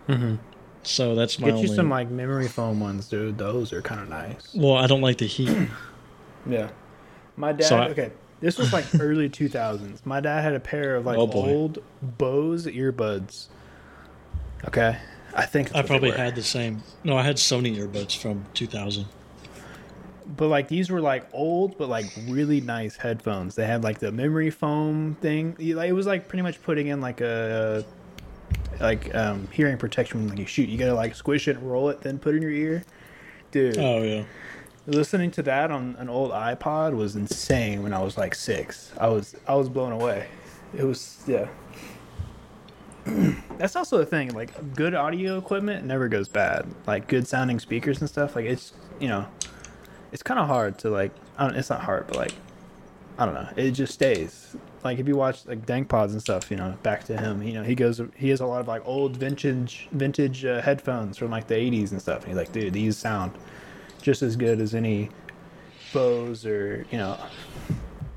[0.07, 0.35] Mm-hmm.
[0.83, 1.69] So that's my Get only.
[1.69, 3.37] you some like memory foam ones, dude.
[3.37, 4.53] Those are kind of nice.
[4.53, 5.69] well, I don't like the heat.
[6.45, 6.71] Yeah.
[7.37, 7.67] My dad.
[7.67, 8.11] So I- okay,
[8.41, 10.05] this was like early 2000s.
[10.05, 13.45] My dad had a pair of like Oh, old Bose earbuds.
[14.65, 14.97] Okay,
[15.35, 16.83] I think I probably had the same.
[17.03, 19.05] No, I had Sony earbuds from 2000.
[20.37, 23.55] but like these were like old but like really nice headphones.
[23.55, 25.55] They had like the memory foam thing.
[25.59, 27.83] It was like pretty much putting in like a
[28.79, 30.69] like um hearing protection when you shoot.
[30.69, 32.83] You gotta like squish it and roll it, then put it in your ear.
[33.51, 34.23] Dude, Oh yeah.
[34.87, 38.91] listening to that on an old iPod was insane when I was like six.
[38.99, 40.27] I was I was blown away.
[40.75, 41.47] It was yeah.
[43.57, 44.29] That's also the thing.
[44.33, 46.67] Like good audio equipment never goes bad.
[46.87, 48.35] Like good sounding speakers and stuff.
[48.35, 49.27] Like it's you know,
[50.11, 51.11] it's kind of hard to like.
[51.37, 52.33] I don't, it's not hard, but like
[53.17, 53.49] I don't know.
[53.55, 54.55] It just stays.
[54.83, 57.43] Like if you watch like Dank Pods and stuff, you know, back to him.
[57.43, 58.01] You know, he goes.
[58.15, 61.91] He has a lot of like old vintage vintage uh, headphones from like the '80s
[61.91, 62.19] and stuff.
[62.19, 63.33] And he's like, dude, these sound
[64.01, 65.09] just as good as any
[65.93, 67.17] Bose or you know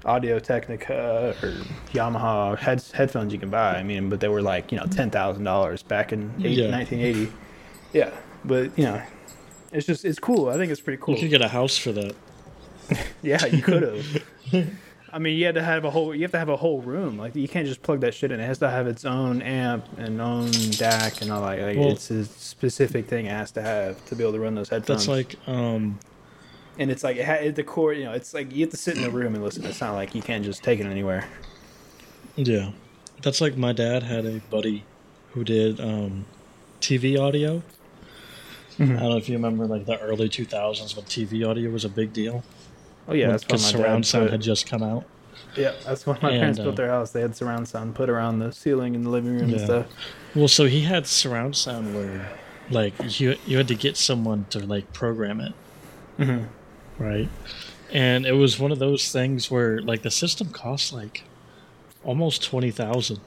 [0.07, 1.51] Audio Technica or
[1.93, 3.77] Yamaha heads headphones you can buy.
[3.77, 6.71] I mean, but they were like you know ten thousand dollars back in eight, Yeah.
[6.71, 7.33] 1980.
[7.93, 8.11] Yeah,
[8.45, 9.03] but you know,
[9.73, 10.49] it's just it's cool.
[10.49, 11.15] I think it's pretty cool.
[11.15, 12.15] You could get a house for that.
[13.23, 14.23] Yeah, you could have.
[15.13, 16.15] I mean, you had to have a whole.
[16.15, 17.19] You have to have a whole room.
[17.19, 18.39] Like you can't just plug that shit in.
[18.39, 21.59] It has to have its own amp and own DAC and all that.
[21.61, 24.55] Like Well- it's a specific thing it has to have to be able to run
[24.55, 25.07] those headphones.
[25.07, 25.99] That's like um
[26.79, 27.93] and it's like it ha- the core.
[27.93, 29.65] You know, it's like you have to sit in a room and listen.
[29.65, 31.29] It's not like you can't just take it anywhere.
[32.37, 32.71] Yeah.
[33.23, 34.85] That's like my dad had a buddy
[35.33, 36.27] who did um,
[36.81, 37.63] TV audio.
[38.79, 38.97] Mm-hmm.
[38.97, 41.89] I don't know if you remember like the early 2000s when TV audio was a
[41.89, 42.45] big deal.
[43.09, 45.05] Oh yeah, that's Because when surround dad sound had just come out.
[45.57, 47.13] Yeah, that's when my And, parents uh, built their house.
[47.13, 49.87] They had surround sound put around the ceiling in the living room and stuff.
[50.35, 52.31] Well, so he had surround sound where
[52.69, 55.53] like you you had to get someone to like program it.
[56.19, 56.49] Mhm.
[56.99, 57.29] Right.
[57.93, 61.23] And it was one of those things where like the system cost like
[62.05, 63.21] almost 20,000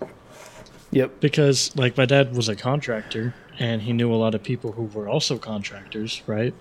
[0.92, 1.20] Yep.
[1.20, 4.84] because like my dad was a contractor and he knew a lot of people who
[4.84, 6.54] were also contractors, right?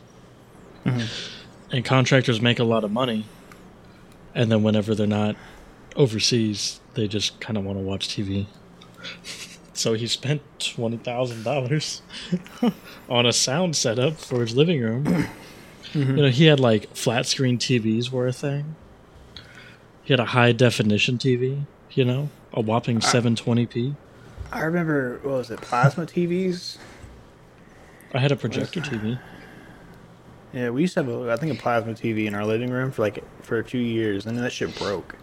[0.84, 1.76] Mm-hmm.
[1.76, 3.26] And contractors make a lot of money,
[4.34, 5.36] and then whenever they're not
[5.96, 8.46] overseas, they just kind of want to watch TV.
[9.74, 12.00] so he spent twenty thousand dollars
[13.09, 15.26] on a sound setup for his living room.
[15.93, 16.16] Mm-hmm.
[16.16, 18.76] You know, he had like flat screen TVs were a thing.
[20.03, 21.64] He had a high definition TV.
[21.93, 23.95] You know, a whopping seven twenty p.
[24.53, 26.78] I remember what was it, plasma TVs?
[28.14, 29.18] I had a projector TV.
[30.53, 32.91] Yeah, we used to have a, I think a plasma TV in our living room
[32.91, 35.16] for like for a few years, and then that shit broke.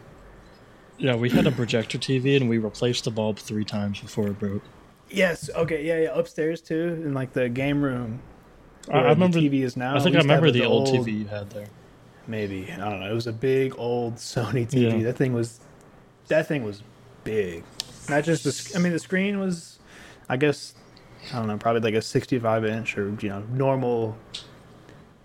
[0.97, 4.39] Yeah, we had a projector TV and we replaced the bulb three times before it
[4.39, 4.63] broke.
[5.09, 5.49] Yes.
[5.53, 5.85] Okay.
[5.85, 5.99] Yeah.
[6.01, 6.17] Yeah.
[6.17, 8.21] Upstairs too, in like the game room.
[8.91, 9.39] I, I remember.
[9.39, 9.95] the TV is now.
[9.95, 11.67] I think I used to have remember the, the old, old- TV you had there.
[12.27, 13.09] Maybe I don't know.
[13.09, 14.97] It was a big old Sony TV.
[14.99, 15.03] Yeah.
[15.03, 15.59] That thing was,
[16.27, 16.81] that thing was
[17.23, 17.63] big.
[18.09, 18.77] Not just the.
[18.77, 19.79] I mean, the screen was,
[20.29, 20.73] I guess,
[21.33, 24.17] I don't know, probably like a 65 inch or you know normal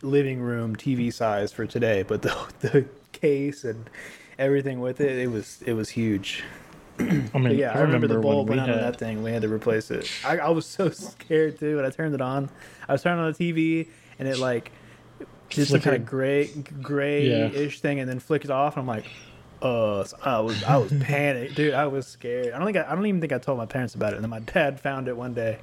[0.03, 2.03] living room TV size for today.
[2.03, 3.89] But the the case and
[4.39, 6.45] everything with it, it was it was huge.
[7.35, 9.23] I mean, yeah, I, remember, the when bulb we went out on had- that thing.
[9.23, 10.11] We had to replace it.
[10.25, 12.51] I, I was so scared too when I turned it on.
[12.89, 13.89] I was turning on the TV
[14.19, 14.73] and it like
[15.49, 16.47] just a kind of gray,
[16.81, 18.77] gray-ish thing, and then flickers off.
[18.77, 19.05] And I'm like,
[19.63, 21.75] uh, so I was, I was panicked, dude.
[21.75, 22.53] I was scared.
[22.53, 24.17] I don't think, I, I don't even think I told my parents about it.
[24.17, 25.59] And then my dad found it one day.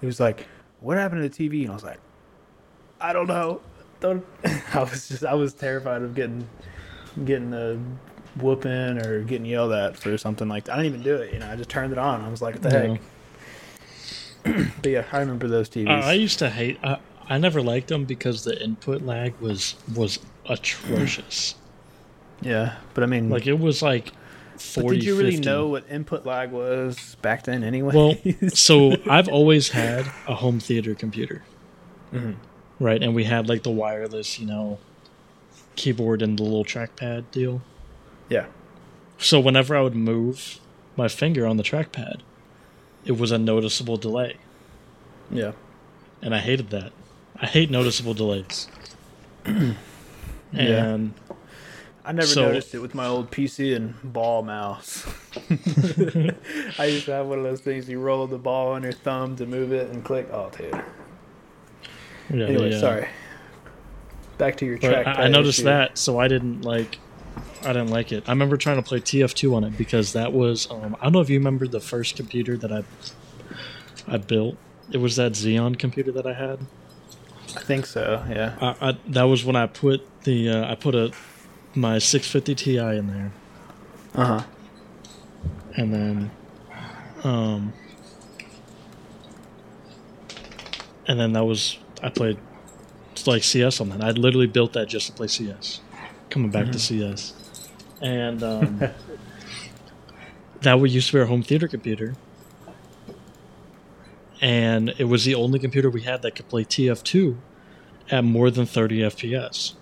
[0.00, 0.46] He was like,
[0.80, 2.00] "What happened to the TV?" And I was like,
[3.00, 3.60] "I don't know."
[4.00, 4.24] Don't.
[4.74, 6.46] I was just, I was terrified of getting,
[7.24, 7.78] getting a
[8.36, 10.74] whooping or getting yelled at for something like that.
[10.74, 11.32] I didn't even do it.
[11.32, 12.20] You know, I just turned it on.
[12.22, 12.86] I was like, "What the Yeah.
[12.92, 13.00] heck?"
[14.82, 15.88] But yeah, I remember those TVs.
[15.88, 16.78] I, I used to hate.
[16.82, 20.18] I, I never liked them because the input lag was was
[20.48, 21.54] atrocious.
[22.42, 24.12] yeah, but I mean, like it was like
[24.52, 25.46] But 40, did you really 50.
[25.46, 27.94] know what input lag was back then anyway?
[27.94, 28.16] Well,
[28.50, 31.42] so I've always had a home theater computer,
[32.12, 32.34] Mhm.
[32.78, 33.02] right?
[33.02, 34.78] And we had like the wireless, you know,
[35.76, 37.62] keyboard and the little trackpad deal.
[38.28, 38.46] Yeah.
[39.18, 40.58] So whenever I would move
[40.96, 42.20] my finger on the trackpad,
[43.04, 44.36] it was a noticeable delay,
[45.30, 45.52] Yeah.
[46.22, 46.92] and I hated that.
[47.36, 48.68] I hate noticeable delays.
[49.46, 49.74] Yeah.
[50.52, 51.14] and
[52.04, 55.06] I never So- noticed it with my old PC and ball mouse.
[56.78, 59.36] I used to have one of those things you roll the ball on your thumb
[59.36, 60.28] to move it and click.
[60.32, 60.70] Oh, dude.
[62.32, 63.08] yeah, Anyway, uh, sorry.
[64.38, 65.06] Back to your track.
[65.06, 66.98] I, I noticed that, so I didn't like.
[67.62, 68.24] I didn't like it.
[68.26, 70.70] I remember trying to play TF2 on it because that was.
[70.70, 72.84] Um, I don't know if you remember the first computer that I
[74.06, 74.56] I built.
[74.92, 76.58] It was that Xeon computer that I had.
[77.56, 78.22] I think so.
[78.28, 78.54] Yeah.
[78.60, 81.12] I, I, that was when I put the uh, I put a
[81.74, 83.32] my 650 Ti in there,
[84.14, 84.42] Uh huh.
[85.76, 86.30] and then
[87.24, 87.72] um
[91.06, 92.38] and then that was I played
[93.26, 94.02] like CS on that.
[94.02, 95.80] I literally built that just to play CS.
[96.34, 97.32] Coming back to CS.
[98.02, 98.78] and um,
[100.62, 102.16] that would used to be our home theater computer,
[104.40, 107.36] and it was the only computer we had that could play TF2
[108.10, 109.74] at more than 30 FPS.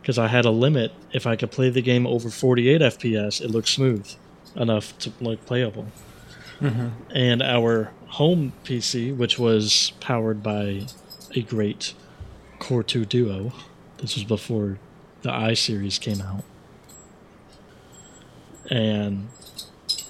[0.00, 0.92] Because I had a limit.
[1.12, 4.12] If I could play the game over 48 FPS, it looked smooth
[4.56, 5.86] enough to look playable.
[7.14, 10.88] And our home PC, which was powered by
[11.36, 11.94] a great
[12.58, 13.52] Core 2 Duo,
[13.98, 14.80] this was before
[15.22, 16.44] the i series came out,
[18.70, 19.28] and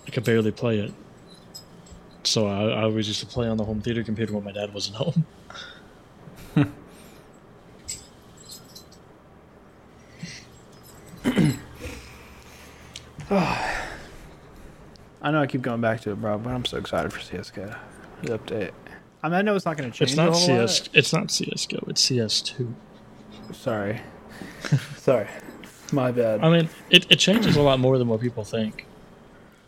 [0.07, 0.93] I could barely play it.
[2.25, 4.73] So I, I always used to play on the home theater computer when my dad
[4.73, 5.27] wasn't home.
[15.23, 17.75] I know I keep going back to it, bro, but I'm so excited for CS:GO.
[18.23, 18.73] The update.
[19.23, 20.11] I mean, I know it's not going to change.
[20.11, 20.81] It's not CS.
[20.81, 20.89] lot.
[20.93, 21.85] It's not CS:GO.
[21.89, 22.75] It's CS2.
[23.53, 24.01] Sorry.
[24.97, 25.27] Sorry.
[25.93, 26.43] My bad.
[26.43, 28.87] I mean, it, it changes a lot more than what people think.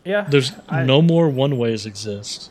[0.03, 0.21] yeah.
[0.29, 2.49] There's I- no more one ways exist.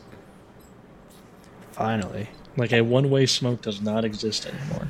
[1.71, 2.29] Finally.
[2.57, 4.89] Like a one way smoke does not exist anymore.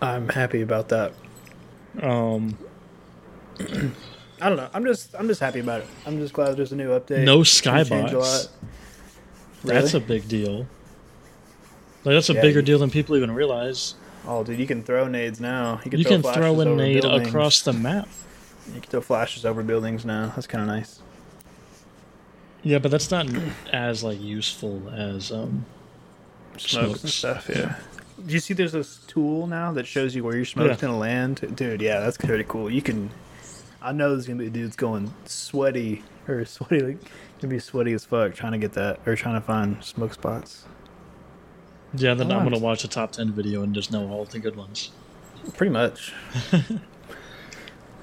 [0.00, 1.12] I'm happy about that.
[2.00, 2.56] Um,
[3.58, 4.68] I don't know.
[4.72, 5.86] I'm just I'm just happy about it.
[6.06, 7.24] I'm just glad there's a new update.
[7.24, 8.20] no It's gonna change a skybox.
[8.20, 8.48] lot.
[9.64, 10.58] That's a big deal.
[12.04, 13.94] Like that's a Yeah, bigger you- deal than people even realize.
[14.26, 15.80] Oh, dude, you can throw nades now.
[15.84, 17.28] You can You throw, can throw a nade buildings.
[17.28, 18.08] across the map.
[18.74, 20.32] You can throw flashes over buildings now.
[20.34, 21.00] That's kind of nice.
[22.62, 23.28] Yeah, but that's not
[23.72, 25.64] as like useful as um.
[26.58, 27.50] Smokes, and stuff.
[27.54, 27.76] Yeah.
[28.26, 30.88] Do you see there's this tool now that shows you where your smoke's Yeah.
[30.88, 31.54] gonna land?
[31.54, 32.70] Dude, yeah, that's pretty cool.
[32.70, 33.10] You can.
[33.82, 36.98] I know there's gonna be dudes going sweaty or sweaty, like
[37.40, 40.64] gonna be sweaty as fuck trying to get that or trying to find smoke spots.
[41.96, 44.38] Yeah, then Oh, I'm gonna watch a top ten video and just know all the
[44.38, 44.90] good ones.
[45.56, 46.12] Pretty much.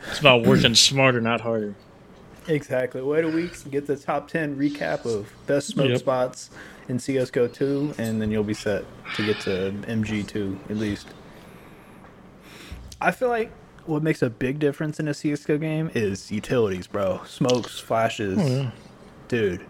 [0.10, 1.76] It's about working smarter, not harder.
[2.48, 3.02] Exactly.
[3.02, 6.00] Wait a week and get the top 10 recap of best smoke Yep.
[6.00, 6.50] spots
[6.90, 8.84] in CSGO 2, and then you'll be set
[9.16, 11.08] to get to MG2 at least.
[13.00, 13.52] I feel like
[13.86, 17.22] what makes a big difference in a CSGO game is utilities, bro.
[17.26, 18.38] Smokes, flashes.
[18.40, 18.72] Oh yeah.
[19.30, 19.66] Dude.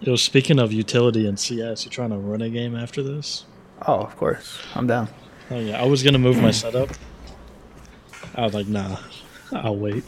[0.00, 3.44] Yo, speaking of utility in CS, you trying to run a game after this?
[3.82, 4.58] Oh, of course.
[4.74, 5.08] I'm down.
[5.50, 6.90] Oh yeah, I was gonna move my setup.
[8.34, 8.98] I was like, nah,
[9.52, 10.04] I'll wait.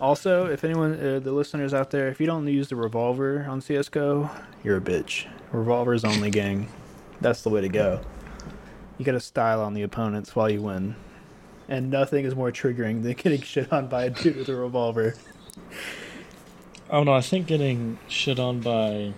[0.00, 3.60] Also, if anyone, uh, the listeners out there, if you don't use the revolver on
[3.60, 4.30] CSGO,
[4.62, 5.26] you're a bitch.
[5.50, 6.68] Revolvers only, gang.
[7.20, 8.00] That's the way to go.
[8.96, 10.94] You gotta style on the opponents while you win.
[11.68, 15.14] And nothing is more triggering than getting shit on by a dude with a revolver.
[16.90, 19.12] Oh no, I think getting shit on by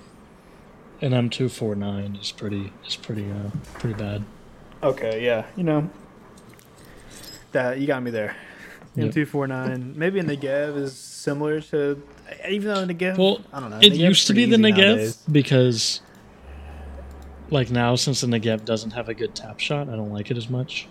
[1.01, 4.24] an M249 is pretty is pretty uh pretty bad.
[4.82, 5.90] Okay, yeah, you know.
[7.53, 8.36] That you got me there.
[8.94, 9.12] Yep.
[9.14, 9.96] M249.
[9.96, 12.03] Maybe a Negev is similar to
[12.48, 13.78] even though Negev Well, I don't know.
[13.80, 15.16] It used to be the Negev nowadays.
[15.30, 16.01] because
[17.51, 20.36] like now since the Negev doesn't have a good tap shot, I don't like it
[20.36, 20.88] as much.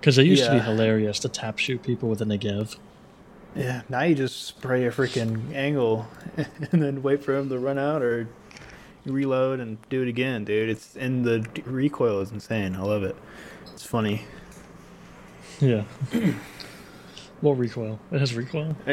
[0.00, 2.76] Because it used to be hilarious to tap shoot people with a Negev.
[3.56, 7.78] Yeah, now you just spray a freaking angle and then wait for him to run
[7.78, 8.28] out or
[9.06, 10.68] reload and do it again, dude.
[10.68, 12.74] It's and the recoil is insane.
[12.76, 13.16] I love it.
[13.72, 14.22] It's funny.
[15.60, 15.84] Yeah.
[17.40, 17.98] what recoil?
[18.10, 18.76] It has recoil.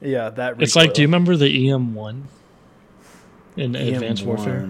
[0.00, 0.52] yeah, that.
[0.52, 0.62] Recoil.
[0.62, 2.22] It's like, do you remember the EM1
[3.56, 4.68] in Advanced Warfare?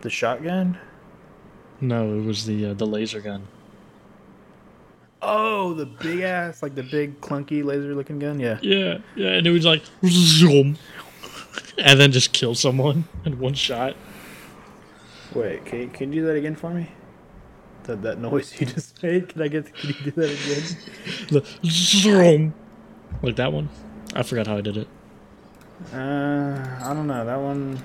[0.00, 0.78] The shotgun.
[1.80, 3.46] No, it was the uh, the laser gun.
[5.20, 8.38] Oh, the big ass, like the big clunky laser looking gun.
[8.38, 8.58] Yeah.
[8.62, 10.78] Yeah, yeah, and it was like, zoom,
[11.78, 13.96] and then just kill someone in one shot.
[15.34, 16.90] Wait, can you, can you do that again for me?
[17.84, 19.28] That that noise you just made.
[19.28, 19.74] Can I get?
[19.74, 20.76] Can you do that again?
[21.30, 22.54] The zoom,
[23.22, 23.68] like that one.
[24.14, 24.88] I forgot how I did it.
[25.92, 27.24] Uh, I don't know.
[27.24, 27.82] That one.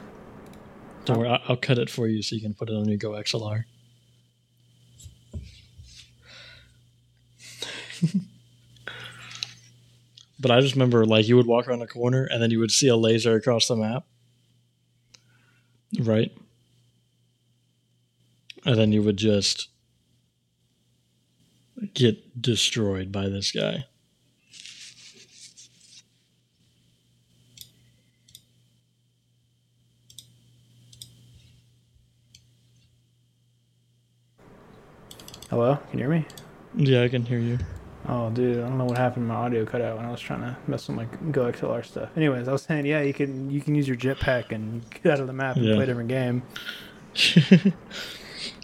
[1.06, 3.66] Don't worry, I'll cut it for you so you can put it on your GoXLR.
[10.44, 12.70] But I just remember, like, you would walk around a corner and then you would
[12.70, 14.06] see a laser across the map.
[15.98, 16.36] Right?
[18.66, 19.70] And then you would just
[21.94, 23.86] get destroyed by this guy.
[35.50, 36.26] Hello, can you hear me?
[36.76, 37.60] Yeah, I can hear you.
[38.08, 39.28] Oh, dude, I don't know what happened.
[39.28, 42.10] My audio cut out when I was trying to mess with my GoXLR stuff.
[42.18, 45.20] Anyways, I was saying, yeah, you can you can use your jetpack and get out
[45.22, 45.76] of the map and Yeah.
[45.76, 46.44] play a different game.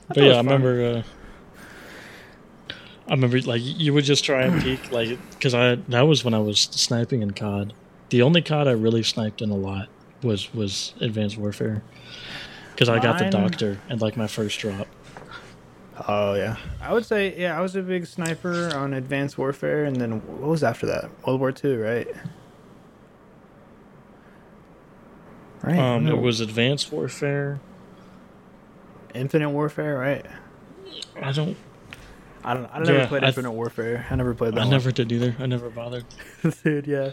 [0.09, 0.83] but yeah, I remember.
[0.97, 1.03] Uh,
[3.07, 6.33] I remember like you would just try and peek like because I that was when
[6.33, 7.73] I was sniping in COD.
[8.09, 9.87] The only COD I really sniped in a lot
[10.21, 11.81] was was Advanced Warfare
[12.71, 14.87] because I got the Doctor and like my first drop.
[16.07, 19.97] Oh yeah, I would say yeah, I was a big sniper on Advanced Warfare, and
[19.97, 21.09] then what was after that?
[21.25, 22.07] World War Two, right?
[25.61, 25.77] Right.
[25.77, 27.59] Um, no, it was Advanced Warfare.
[29.13, 30.25] Infinite Warfare, right?
[31.21, 31.57] I don't.
[32.43, 32.69] I don't.
[32.73, 34.05] I never Yeah, played I- Infinite Warfare.
[34.09, 34.59] I never played that.
[34.61, 34.69] I one.
[34.71, 35.35] never did either.
[35.39, 36.05] I never bothered.
[36.63, 36.87] dude.
[36.87, 37.11] Yeah.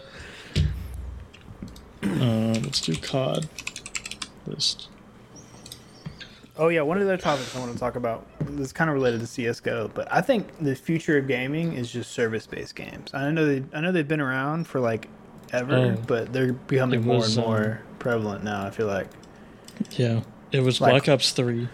[2.03, 3.49] Uh, let's do COD
[4.45, 4.87] list.
[6.59, 8.25] Oh yeah, one of the other topics I want to talk about
[8.57, 12.11] is kind of related to CS:GO, but I think the future of gaming is just
[12.11, 13.13] service-based games.
[13.13, 15.07] I know they, I know they've been around for like
[15.53, 16.03] ever, Oh.
[16.07, 18.65] but they're becoming more was, and um, more prevalent now.
[18.65, 19.07] I feel like.
[19.91, 21.69] Yeah, it was Like- Black Ops 3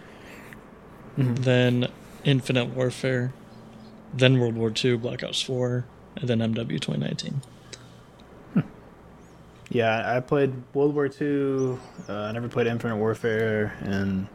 [1.18, 1.38] Mhm.
[1.40, 1.88] then
[2.26, 3.32] Infinite Warfare,
[4.14, 5.86] then World War II, Black Ops Four,
[6.18, 7.42] and then MW 2019.
[9.70, 11.78] Yeah, I played World War II.
[12.08, 14.28] Uh, I never played Infinite Warfare, and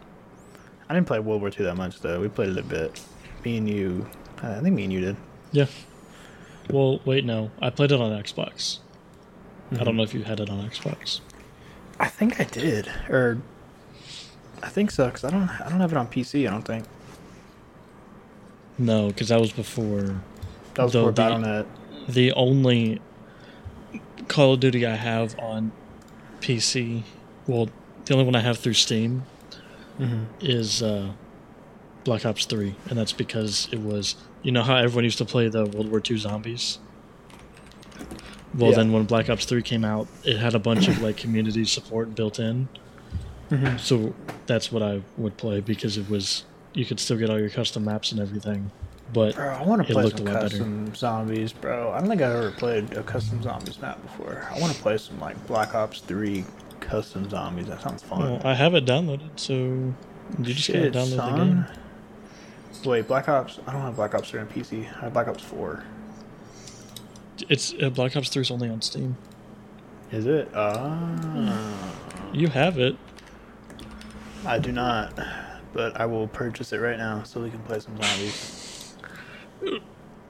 [0.89, 2.21] I didn't play World War II that much though.
[2.21, 3.01] We played it a bit.
[3.45, 4.07] Me and you,
[4.43, 5.17] I think me and you did.
[5.53, 5.67] Yeah.
[6.71, 8.79] Well, wait, no, I played it on Xbox.
[9.71, 9.85] I Mhm.
[9.85, 11.21] don't know if you had it on Xbox.
[12.01, 13.39] I think I did, or
[14.63, 16.47] I think so, because I don't, I don't have it on PC.
[16.47, 16.85] I don't think
[18.79, 20.21] No, because that was before
[20.75, 21.67] that was for BattleNet.
[22.09, 23.01] the only
[24.29, 25.73] Call of Duty I have on
[26.41, 27.03] PC.
[27.47, 27.69] Well,
[28.05, 29.25] the only one I have through Steam
[29.99, 30.25] Mm-hmm.
[30.41, 31.11] is uh,
[32.05, 35.49] Black Ops 3, and that's because it was you know how everyone used to play
[35.49, 36.79] the World War II zombies.
[38.55, 38.77] Well, Yeah.
[38.77, 42.15] then when Black Ops 3 came out, it had a bunch of like community support
[42.15, 42.69] built in.
[43.51, 43.79] Mhm.
[43.81, 44.15] So
[44.47, 46.45] that's what I would play because it was
[46.75, 48.71] you could still get all your custom maps and everything,
[49.13, 50.49] but Bro, I want to play some lot better.
[50.51, 51.91] custom zombies, bro.
[51.93, 54.47] I don't think I've ever played a custom zombies map before.
[54.55, 56.45] I want to play some like Black Ops Three
[56.89, 57.67] custom zombies.
[57.67, 58.21] That sounds fun.
[58.21, 59.93] well, I have it downloaded, so
[60.37, 61.37] did you just gotta Shit, download the son.
[61.37, 61.67] game.
[62.85, 63.59] Wait, Black Ops.
[63.67, 64.81] I don't have Black Ops 3 on PC.
[64.99, 65.83] I have Black Ops 4.
[67.49, 69.17] It's uh, Black Ops 3 is only on Steam.
[70.13, 70.49] Is it?
[70.55, 71.91] Ah.
[72.33, 72.97] You have it.
[74.47, 75.13] I do not,
[75.73, 78.97] but I will purchase it right now so we can play some zombies.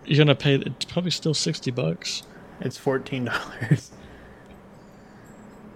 [0.05, 0.55] You're gonna pay.
[0.57, 2.23] It's probably still sixty bucks.
[2.61, 3.91] It's fourteen dollars.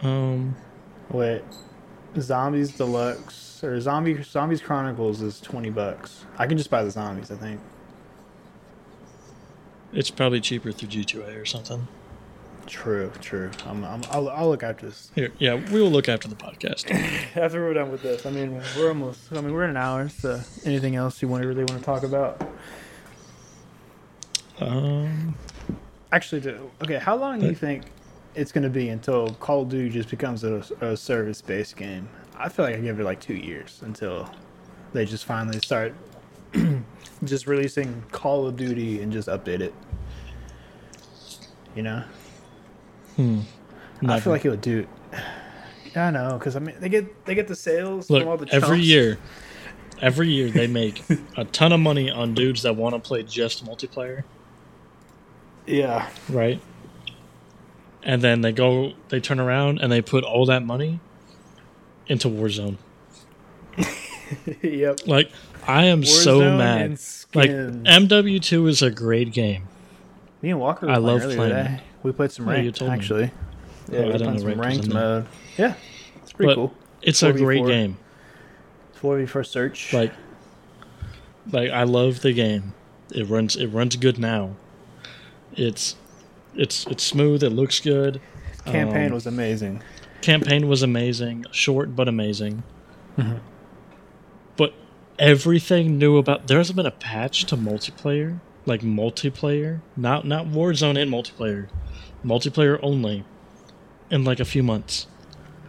[0.01, 0.57] Um,
[1.13, 1.43] Wait,
[2.19, 6.25] Zombies Deluxe or Zombie Zombies Chronicles is twenty bucks.
[6.39, 7.31] I can just buy the zombies.
[7.31, 7.61] I think.
[9.93, 11.87] it's probably cheaper through G2A or something.
[12.67, 13.51] True, true.
[13.67, 15.11] I'm, I'm, I'll, I'll look after this.
[15.15, 16.91] Here, yeah, we will look after the podcast.
[17.37, 19.33] After we're done with this, I mean, we're almost.
[19.33, 20.09] I mean, we're in an hour.
[20.09, 22.41] So, anything else you want to really want to talk about?
[24.61, 25.35] Um,
[26.13, 26.97] Actually, do, okay.
[26.99, 27.85] How long do you think
[28.35, 32.09] it's going to be until Call of Duty just becomes a, a service-based game?
[32.37, 34.31] I feel like I give it like two years until
[34.93, 35.95] they just finally start
[37.25, 39.75] just releasing Call of Duty and just update it.
[41.75, 42.03] You know,
[43.17, 43.41] hmm.
[44.03, 44.21] I Never.
[44.21, 44.87] feel like it would do.
[45.95, 48.53] I know, because I mean they get they get the sales Look, from all the
[48.53, 49.19] every year,
[50.03, 51.03] every year they make
[51.37, 54.25] a ton of money on dudes that want to play just multiplayer,
[55.67, 56.61] Yeah, right?
[58.05, 60.99] And then they go, they turn around and they put all that money
[62.09, 62.77] into Warzone.
[64.63, 65.01] yep.
[65.07, 65.31] Like,
[65.67, 66.99] I am so mad.
[67.35, 67.51] Like.
[67.51, 69.69] MW2 is a great game.
[70.41, 70.89] Me and Walker.
[70.89, 71.81] I love playing today.
[72.03, 72.97] We played some Yeah, you ranked told me.
[72.97, 73.31] actually.
[73.31, 75.01] Oh, Yeah, I we didn't played know some ranked was ranked in there.
[75.03, 75.27] mode.
[75.57, 75.75] Yeah,
[76.17, 76.75] it's pretty But cool.
[77.03, 77.67] It's a great 4v4.
[77.69, 77.97] game.
[78.95, 79.93] Four v four search.
[79.93, 80.13] Like,
[81.51, 82.75] like I love the game.
[83.13, 83.57] It runs.
[83.57, 84.57] It runs good now.
[85.55, 85.97] It's,
[86.55, 87.43] it's it's smooth.
[87.43, 88.21] It looks good.
[88.65, 89.83] campaign um, was amazing.
[90.21, 91.47] Campaign was amazing.
[91.51, 92.63] Short but amazing.
[93.19, 93.39] Mm-hmm.
[94.57, 94.75] But
[95.19, 101.01] everything new about there hasn't been a patch to multiplayer, like multiplayer, not not Warzone
[101.01, 101.69] and multiplayer,
[102.25, 103.25] multiplayer only,
[104.11, 105.07] in like a few months.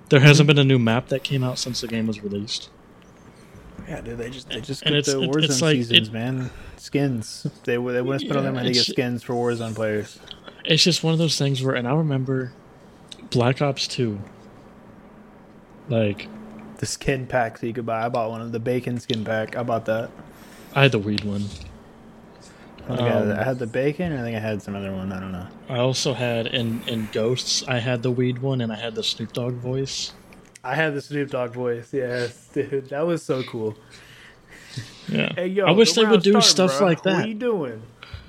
[0.10, 0.28] There Mm-hmm.
[0.28, 2.70] hasn't been a new map that came out since the game was released.
[3.88, 6.52] Yeah, dude, they just they just and get the Warzone it's like- seasons, it- man.
[6.78, 7.48] Skins.
[7.64, 10.20] They they wouldn't spend all Yeah, their money to get skins for Warzone players.
[10.66, 12.54] It's just one of those things where, and I remember
[13.30, 14.20] Black Ops Two.
[15.90, 16.28] Like
[16.78, 18.06] The skin pack that you could buy.
[18.06, 19.56] I bought one of the bacon skin pack.
[19.58, 20.12] I bought that.
[20.74, 21.44] I had the weed one.
[22.86, 24.76] I, think I, had, Um, I had the bacon, and I think I had some
[24.76, 25.12] other one.
[25.12, 25.48] I don't know.
[25.70, 27.64] I also had in in Ghosts.
[27.68, 30.14] I had the weed one, and I had the Snoop Dogg voice.
[30.64, 31.94] I had the Snoop Dogg voice.
[31.94, 33.76] Yes, dude, that was so cool.
[35.08, 35.34] Yeah.
[35.36, 36.88] Hey, yo, I wish the they would do stuff bro.
[36.88, 37.14] like that.
[37.16, 37.82] What are you doing?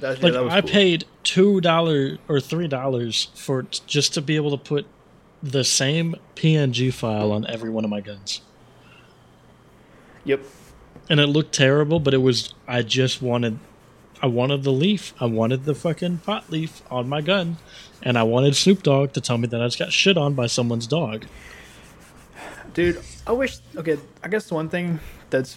[0.03, 0.71] Yeah, Like that was I cool.
[0.71, 4.87] paid two dollars or three dollars for t- just to be able to put
[5.43, 8.41] the same PNG file on every one of my guns,
[10.25, 10.41] Yep.
[11.11, 12.01] and it looked terrible.
[12.01, 13.59] But it was I just wanted,
[14.23, 15.13] I wanted the leaf.
[15.21, 17.59] I wanted the fucking pot leaf on my gun,
[18.03, 20.47] and I wanted Snoop Dogg to tell me that I just got shit on by
[20.47, 21.27] someone's dog.
[22.73, 23.59] Dude, I wish.
[23.77, 24.99] Okay, I guess the one thing
[25.31, 25.57] that's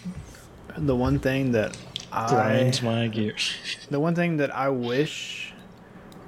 [0.76, 1.76] the one thing that
[2.12, 3.52] I Grinds my gears.
[3.90, 5.52] the one thing that I wish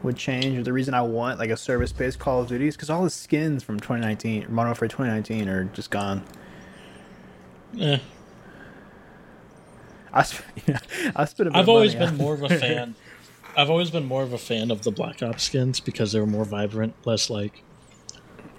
[0.02, 2.90] would change, or the reason I want like a service-based Call of Duty, is because
[2.90, 6.22] all the skins from 2019, Modern Warfare 2019, are just gone.
[7.78, 7.98] Eh.
[10.12, 10.78] I, sp- yeah,
[11.14, 12.94] I spent a bit I've always been more of a fan.
[13.56, 16.26] I've always been more of a fan of the Black Ops skins because they were
[16.26, 17.62] more vibrant, less like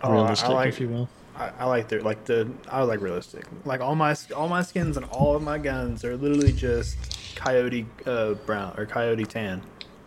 [0.03, 1.09] Oh, I- I realistic, like- if you will.
[1.41, 3.45] I, I like their like the I like realistic.
[3.65, 7.85] Like all my all my skins and all of my guns are literally just coyote
[8.05, 9.61] uh, brown or coyote tan.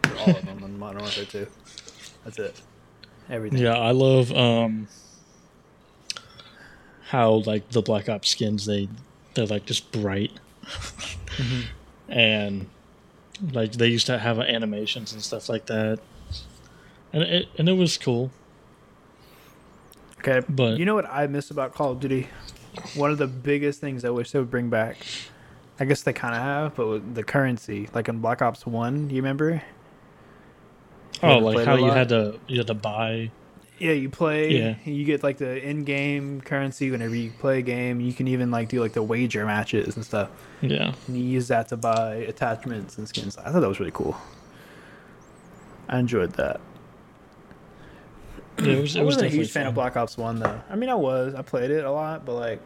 [0.05, 1.47] For all of them in Modern Warfare 2.
[2.25, 2.61] That's it.
[3.29, 3.59] Everything.
[3.59, 4.87] Yeah, I love um
[7.09, 8.89] how like the Black Ops skins they
[9.35, 10.31] they're like just bright
[12.09, 12.69] and
[13.53, 15.99] like they used to have animations and stuff like that,
[17.13, 18.31] and it and it was cool.
[20.27, 22.29] Okay, But- you know what I miss about Call of Duty?
[22.97, 24.97] One of the biggest things I wish they would bring back.
[25.79, 29.11] I guess they kind of have, but with the currency, like in Black Ops One,
[29.11, 29.51] you remember?
[31.23, 33.31] You Oh, like how you had to you had to buy.
[33.79, 34.51] Yeah, you play.
[34.53, 34.75] Yeah.
[34.85, 38.01] You get like the in-game currency whenever you play a game.
[38.01, 40.31] You can even like do like the wager matches and stuff.
[40.61, 43.37] Yeah, And you use that to buy attachments and skins.
[43.37, 44.17] I thought that was really cool.
[45.89, 46.61] I enjoyed that.
[48.63, 48.97] Yeah it was.
[48.97, 49.69] It I was wasn't a huge fan fun.
[49.69, 50.61] of Black Ops One though.
[50.71, 51.35] I mean, I was.
[51.35, 52.61] I played it a lot, but like,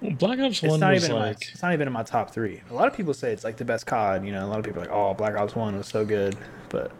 [0.00, 1.92] Well, Black Ops it's One not was even in my, like it's not even in
[1.92, 2.60] my top three.
[2.70, 4.24] A lot of people say it's like the best COD.
[4.24, 6.36] You know, a lot of people are like, oh, Black Ops One was so good,
[6.68, 6.90] but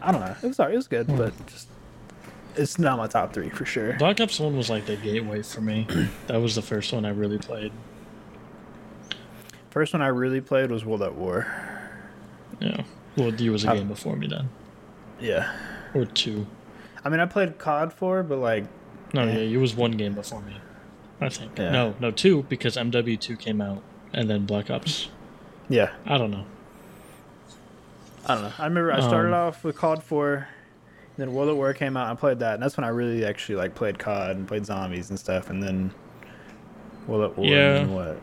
[0.00, 0.34] I don't know.
[0.42, 0.74] It was alright.
[0.74, 1.16] It was good, hmm.
[1.16, 1.68] but just
[2.56, 3.92] it's not my top three for sure.
[3.98, 5.86] Black Ops One was like the gateway for me.
[6.26, 7.72] that was the first one I really played.
[9.70, 11.46] First one I really played was World at War.
[12.60, 12.82] Yeah,
[13.16, 14.48] well, you was a I- game before me then,
[15.20, 15.50] Yeah,
[15.94, 16.46] or two.
[17.04, 18.64] I mean, I played COD four, but like,
[19.14, 19.32] No, Yeah.
[19.38, 20.56] yeah, you was one game before me.
[21.20, 21.58] I think.
[21.58, 21.70] Yeah.
[21.72, 23.82] No, no, two because MW2 came out
[24.12, 25.08] and then Black Ops.
[25.68, 26.44] yeah, I don't know.
[28.26, 28.52] I don't know.
[28.58, 30.48] I remember I started Um, off with COD four,
[31.16, 32.08] then World at War came out.
[32.08, 34.64] and I played that, and that's when I really actually like played COD and played
[34.66, 35.50] zombies and stuff.
[35.50, 35.90] And then
[37.06, 37.76] World at War, Yeah.
[37.76, 38.20] and then what?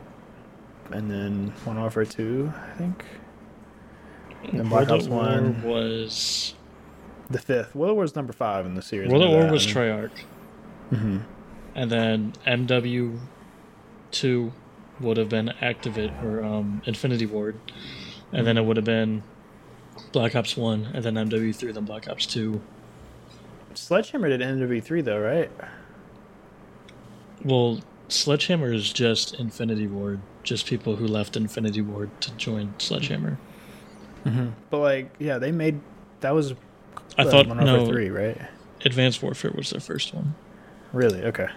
[0.92, 3.06] And then Modern Warfare two, I think.
[4.46, 5.64] And World Black Ops at War 1.
[5.64, 6.54] was
[7.30, 7.76] The fifth.
[7.76, 9.10] World at War is number five in the series.
[9.12, 9.66] World at War was.
[9.68, 10.12] Treyarch,
[10.92, 11.24] Mhm.
[11.76, 14.52] and then MW2
[15.02, 17.56] would have been Activate or um, Infinity Ward,
[18.32, 19.24] and then it would have been
[20.12, 22.62] Black Ops One, and then MW3, then Black Ops Two.
[23.74, 25.52] Sledgehammer did MW three though, right?
[27.44, 33.38] Well, Sledgehammer is just Infinity Ward, just people who left Infinity Ward to join Sledgehammer.
[34.70, 35.80] But like, yeah, they made
[36.22, 36.54] that was.
[37.18, 38.40] I uh, thought no, three, right?
[38.86, 40.36] Advanced Warfare was their first one.
[40.94, 41.24] Really?
[41.24, 41.48] Okay.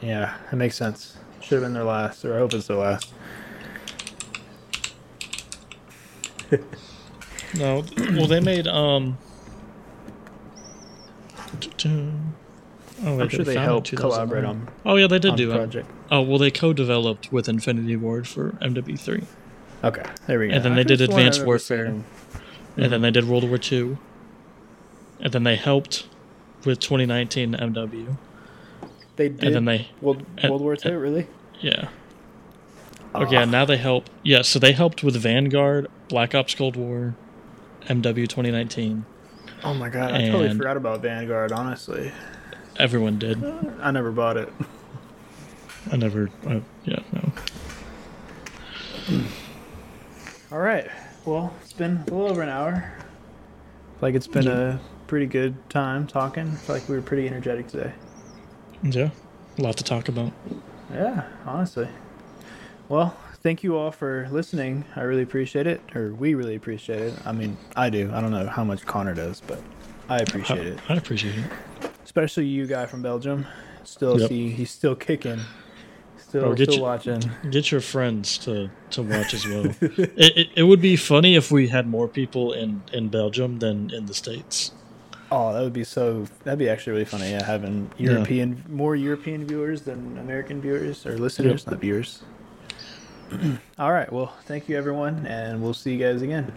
[0.00, 1.16] Yeah, that makes sense.
[1.40, 3.12] Should have been their last, or I hope it's their last.
[7.56, 9.18] No, well they made um.
[13.02, 15.56] Oh, I'm sure they it helped collaborate on, Oh yeah, they did do it.
[15.56, 15.90] project.
[16.10, 19.24] Oh well, they co-developed with Infinity Ward for MW3,
[19.82, 20.54] Okay, there we go.
[20.54, 21.86] And then I they did could've sworn I Advanced Warfare.
[22.76, 23.96] and then they did World War II,
[25.22, 26.06] and then they helped
[26.64, 28.16] with 2019 MW,
[29.16, 29.44] They did.
[29.44, 31.26] and then they World, and- World War Two, really?
[31.60, 31.88] yeah.
[33.14, 34.08] Oh, okay, and now they help.
[34.22, 37.14] Yeah, so they helped with Vanguard, Black Ops Cold War,
[37.88, 39.04] MW 2019.
[39.64, 41.50] Oh my god, I totally forgot about Vanguard.
[41.52, 42.12] Honestly,
[42.78, 43.44] Everyone did.
[43.80, 44.48] I never bought it.
[45.92, 46.30] I never.
[46.46, 47.32] I, yeah, no.
[50.52, 50.88] All right.
[51.24, 52.92] Well, it's been a little over an hour.
[54.00, 54.80] Like it's been a
[55.10, 56.46] pretty good time talking.
[56.46, 57.92] I feel like we were pretty energetic today.
[58.84, 59.10] Yeah,
[59.58, 60.32] a lot to talk about.
[60.92, 61.88] Yeah, honestly.
[62.88, 64.84] Well, thank you all for listening.
[64.94, 67.14] I really appreciate it, or we really appreciate it.
[67.26, 68.08] I mean, I do.
[68.14, 69.60] I don't know how much Connor does, but
[70.08, 70.78] I appreciate it.
[70.88, 71.50] I, I appreciate it.
[72.04, 73.46] Especially you, guy from Belgium.
[73.82, 74.28] Still Yep.
[74.28, 75.40] see, he's still kicking.
[76.18, 77.20] Still, get still you- watching.
[77.50, 79.66] Get your friends to, to watch as well.
[79.80, 83.90] it, it, it would be funny if we had more people in, in Belgium than
[83.92, 84.70] in the States.
[85.32, 86.26] Oh, that would be so.
[86.44, 87.30] That'd be actually really funny.
[87.30, 88.12] Yeah, having Yeah.
[88.12, 92.22] European, more European viewers than American viewers or listeners, not viewers.
[93.78, 94.12] All right.
[94.12, 96.52] Well, thank you, everyone, and we'll see you guys again.